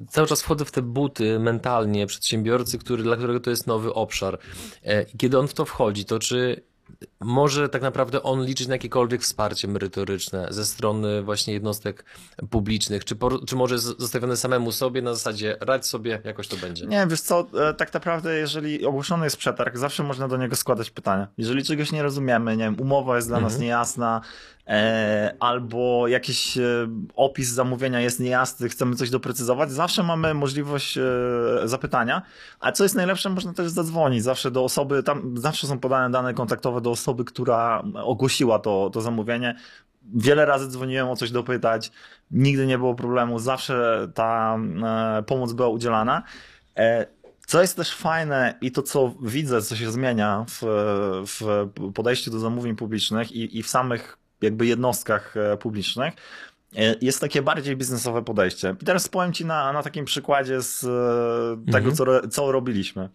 [0.09, 4.39] cały czas wchodzę w te buty mentalnie przedsiębiorcy, który, dla którego to jest nowy obszar.
[4.83, 6.63] E, kiedy on w to wchodzi, to czy
[7.21, 12.05] może tak naprawdę on liczyć na jakiekolwiek wsparcie merytoryczne ze strony właśnie jednostek
[12.51, 16.87] publicznych, czy, po, czy może zostawione samemu sobie na zasadzie radź sobie, jakoś to będzie?
[16.87, 20.91] Nie, wiesz co, e, tak naprawdę jeżeli ogłoszony jest przetarg, zawsze można do niego składać
[20.91, 21.29] pytania.
[21.39, 23.53] Jeżeli czegoś nie rozumiemy, nie wiem, umowa jest dla mhm.
[23.53, 24.21] nas niejasna,
[25.41, 26.63] albo jakiś e,
[27.17, 31.03] opis zamówienia jest niejasny, chcemy coś doprecyzować, zawsze mamy możliwość e,
[31.65, 32.23] zapytania.
[32.61, 36.35] A co jest najlepsze, można też zadzwonić zawsze do osoby, tam zawsze są podane dane
[36.35, 39.57] kontaktowe do osoby, która ogłosiła to, to zamówienie.
[40.15, 41.93] Wiele razy dzwoniłem o coś dopytać,
[42.31, 44.59] nigdy nie było problemu, zawsze ta
[45.27, 46.23] pomoc była udzielana.
[47.47, 50.63] Co jest też fajne i to, co widzę, co się zmienia w,
[51.27, 56.15] w podejściu do zamówień publicznych i, i w samych jakby jednostkach e, publicznych,
[56.77, 58.77] E, jest takie bardziej biznesowe podejście.
[58.83, 60.85] I teraz powiem Ci na, na takim przykładzie z
[61.69, 63.09] e, tego, co, co robiliśmy.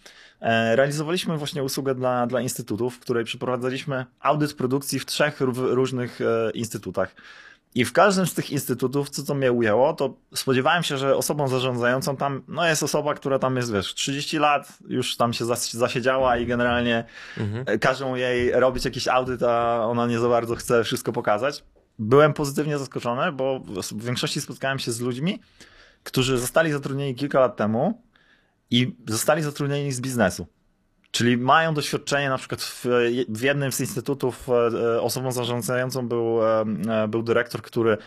[0.76, 6.20] Realizowaliśmy właśnie usługę dla, dla instytutów, w której przeprowadzaliśmy audyt produkcji w trzech różnych
[6.54, 7.16] instytutach.
[7.78, 11.48] I w każdym z tych instytutów, co to mnie ujęło, to spodziewałem się, że osobą
[11.48, 16.38] zarządzającą tam, no jest osoba, która tam jest, wiesz, 30 lat, już tam się zasiedziała
[16.38, 17.04] i generalnie
[17.38, 17.80] mhm.
[17.80, 21.64] każą jej robić jakiś audyt, a ona nie za bardzo chce wszystko pokazać
[22.00, 23.60] byłem pozytywnie zaskoczony, bo
[23.92, 25.42] w większości spotkałem się z ludźmi,
[26.04, 28.02] którzy zostali zatrudnieni kilka lat temu
[28.72, 30.48] i zostali zatrudnieni z biznesu.
[31.18, 32.86] Czyli mają doświadczenie, na przykład w,
[33.30, 36.66] w, jednym z instytutów e, osobą zarządzającą był, e,
[37.08, 37.98] był dyrektor, który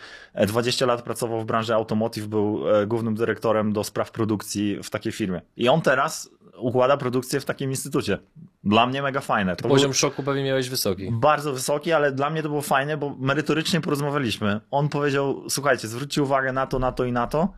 [0.47, 5.11] 20 lat pracował w branży automotive, był e, głównym dyrektorem do spraw produkcji w takiej
[5.11, 5.41] firmie.
[5.57, 8.17] I on teraz układa produkcję w takim instytucie.
[8.63, 9.55] Dla mnie mega fajne.
[9.55, 9.93] To Poziom był...
[9.93, 11.09] szoku pewnie miałeś wysoki.
[11.11, 14.59] Bardzo wysoki, ale dla mnie to było fajne, bo merytorycznie porozmawialiśmy.
[14.71, 17.53] On powiedział, słuchajcie, zwróćcie uwagę na to, na to i na to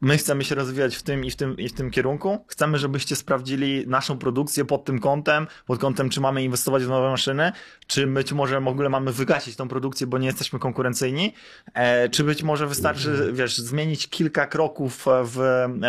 [0.00, 2.44] my chcemy się rozwijać w tym i w tym i w tym kierunku.
[2.48, 7.10] Chcemy, żebyście sprawdzili naszą produkcję pod tym kątem, pod kątem, czy mamy inwestować w nowe
[7.10, 7.52] maszyny,
[7.86, 11.34] czy być może w ogóle mamy wygasić tą produkcję, bo nie jesteśmy konkurencyjni,
[11.74, 15.36] e, czy być może wystarczy, wiesz, zmienić kilka kroków w,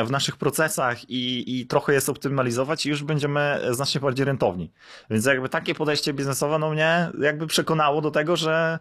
[0.06, 4.72] w naszych procesach i, i trochę je optymalizować i już będziemy znacznie bardziej rentowni.
[5.10, 8.80] Więc jakby takie podejście biznesowe, no mnie jakby przekonało do tego, że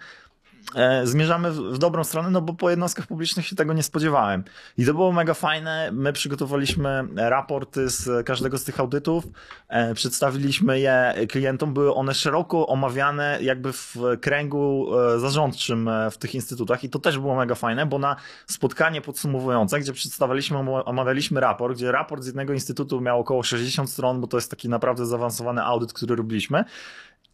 [1.04, 4.44] zmierzamy w, dobrą stronę, no bo po jednostkach publicznych się tego nie spodziewałem.
[4.78, 5.90] I to było mega fajne.
[5.92, 9.24] My przygotowaliśmy raporty z każdego z tych audytów,
[9.68, 16.34] e, przedstawiliśmy je klientom, były one szeroko omawiane jakby w kręgu e, zarządczym w tych
[16.34, 21.76] instytutach i to też było mega fajne, bo na spotkanie podsumowujące, gdzie przedstawialiśmy, omawialiśmy raport,
[21.76, 25.62] gdzie raport z jednego instytutu miał około 60 stron, bo to jest taki naprawdę zaawansowany
[25.62, 26.64] audyt, który robiliśmy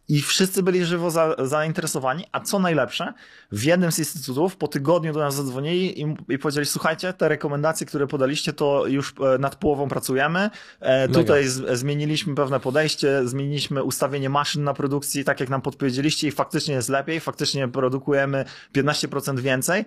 [0.07, 3.13] i wszyscy byli żywo za, zainteresowani, a co najlepsze,
[3.51, 7.87] w jednym z instytutów po tygodniu do nas zadzwonili i, i powiedzieli, słuchajcie, te rekomendacje,
[7.87, 10.49] które podaliście, to już e, nad połową pracujemy.
[10.79, 16.27] E, tutaj z, zmieniliśmy pewne podejście, zmieniliśmy ustawienie maszyn na produkcji, tak jak nam podpowiedzieliście
[16.27, 18.45] i faktycznie jest lepiej, faktycznie produkujemy
[18.75, 19.85] 15% więcej.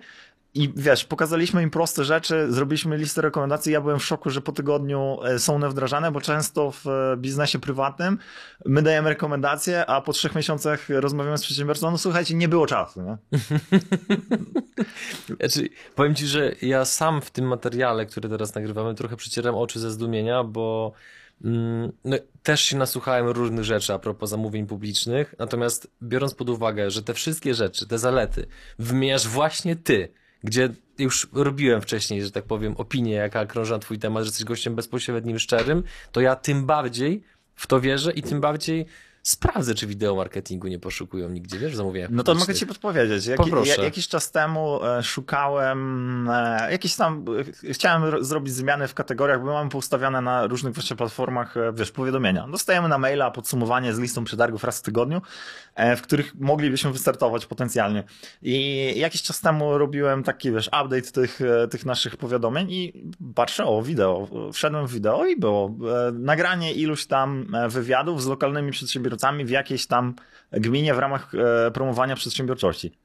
[0.55, 3.73] I wiesz, pokazaliśmy im proste rzeczy, zrobiliśmy listę rekomendacji.
[3.73, 7.17] Ja byłem w szoku, że po tygodniu e, są one wdrażane, bo często w e,
[7.17, 8.17] biznesie prywatnym
[8.65, 13.01] my dajemy rekomendacje, a po trzech miesiącach rozmawiamy z przedsiębiorcą, no słuchajcie, nie było czasu.
[13.01, 13.17] Nie?
[15.39, 19.79] znaczy, powiem ci, że ja sam w tym materiale, który teraz nagrywamy, trochę przecieram oczy
[19.79, 20.93] ze zdumienia, bo
[21.43, 26.91] mm, no, też się nasłuchałem różnych rzeczy a propos zamówień publicznych, natomiast biorąc pod uwagę,
[26.91, 28.47] że te wszystkie rzeczy, te zalety
[28.79, 30.13] wymieniasz właśnie ty,
[30.43, 34.45] gdzie już robiłem wcześniej, że tak powiem, opinię, jaka krąży na twój temat, że jesteś
[34.45, 37.23] gościem bezpośrednim, szczerym, to ja tym bardziej
[37.55, 38.85] w to wierzę i tym bardziej
[39.25, 43.25] sprawdzę, czy wideo marketingu nie poszukują nigdzie, wiesz, zamówienia No to mogę ci podpowiedzieć.
[43.25, 47.25] Jak, ja, jakiś czas temu e, szukałem, e, jakiś tam,
[47.67, 52.47] e, chciałem zrobić zmiany w kategoriach, bo mamy poustawiane na różnych właśnie platformach, wiesz, powiadomienia.
[52.47, 55.21] Dostajemy na maila podsumowanie z listą przetargów raz w tygodniu,
[55.97, 58.03] w których moglibyśmy wystartować potencjalnie.
[58.41, 61.39] I jakiś czas temu robiłem taki, wiesz, update tych,
[61.71, 62.93] tych naszych powiadomień i
[63.35, 64.27] patrzę, o, wideo.
[64.53, 65.75] Wszedłem w wideo i było
[66.13, 70.15] nagranie iluś tam wywiadów z lokalnymi przedsiębiorcami przedsiębiorcami w jakiejś tam
[70.51, 71.31] gminie w ramach
[71.67, 72.97] e, promowania przedsiębiorczości.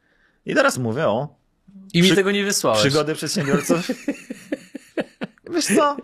[0.47, 1.37] I teraz mówię o.
[1.95, 2.81] I mi tego nie wysłałeś.
[2.81, 3.89] Przygody przedsiębiorców.
[5.55, 5.97] Wiesz co?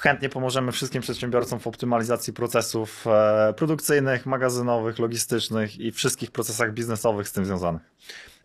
[0.00, 7.28] Chętnie pomożemy wszystkim przedsiębiorcom w optymalizacji procesów e, produkcyjnych, magazynowych, logistycznych i wszystkich procesach biznesowych
[7.28, 7.82] z tym związanych.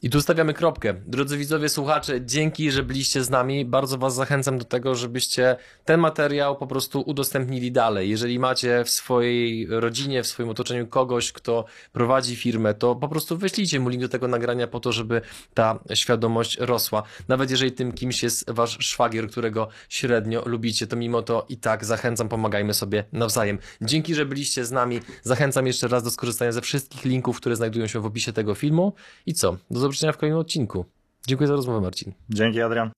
[0.03, 0.93] I tu stawiamy kropkę.
[0.93, 3.65] Drodzy widzowie, słuchacze, dzięki, że byliście z nami.
[3.65, 8.09] Bardzo Was zachęcam do tego, żebyście ten materiał po prostu udostępnili dalej.
[8.09, 13.37] Jeżeli macie w swojej rodzinie, w swoim otoczeniu kogoś, kto prowadzi firmę, to po prostu
[13.37, 15.21] wyślijcie mu link do tego nagrania po to, żeby
[15.53, 17.03] ta świadomość rosła.
[17.27, 21.85] Nawet jeżeli tym kimś jest Wasz szwagier, którego średnio lubicie, to mimo to i tak
[21.85, 23.59] zachęcam, pomagajmy sobie nawzajem.
[23.81, 24.99] Dzięki, że byliście z nami.
[25.23, 28.93] Zachęcam jeszcze raz do skorzystania ze wszystkich linków, które znajdują się w opisie tego filmu.
[29.25, 29.57] I co?
[29.71, 30.85] Do zobaczenia w kolejnym odcinku.
[31.27, 32.13] Dziękuję za rozmowę, Marcin.
[32.29, 32.91] Dzięki, Adrian.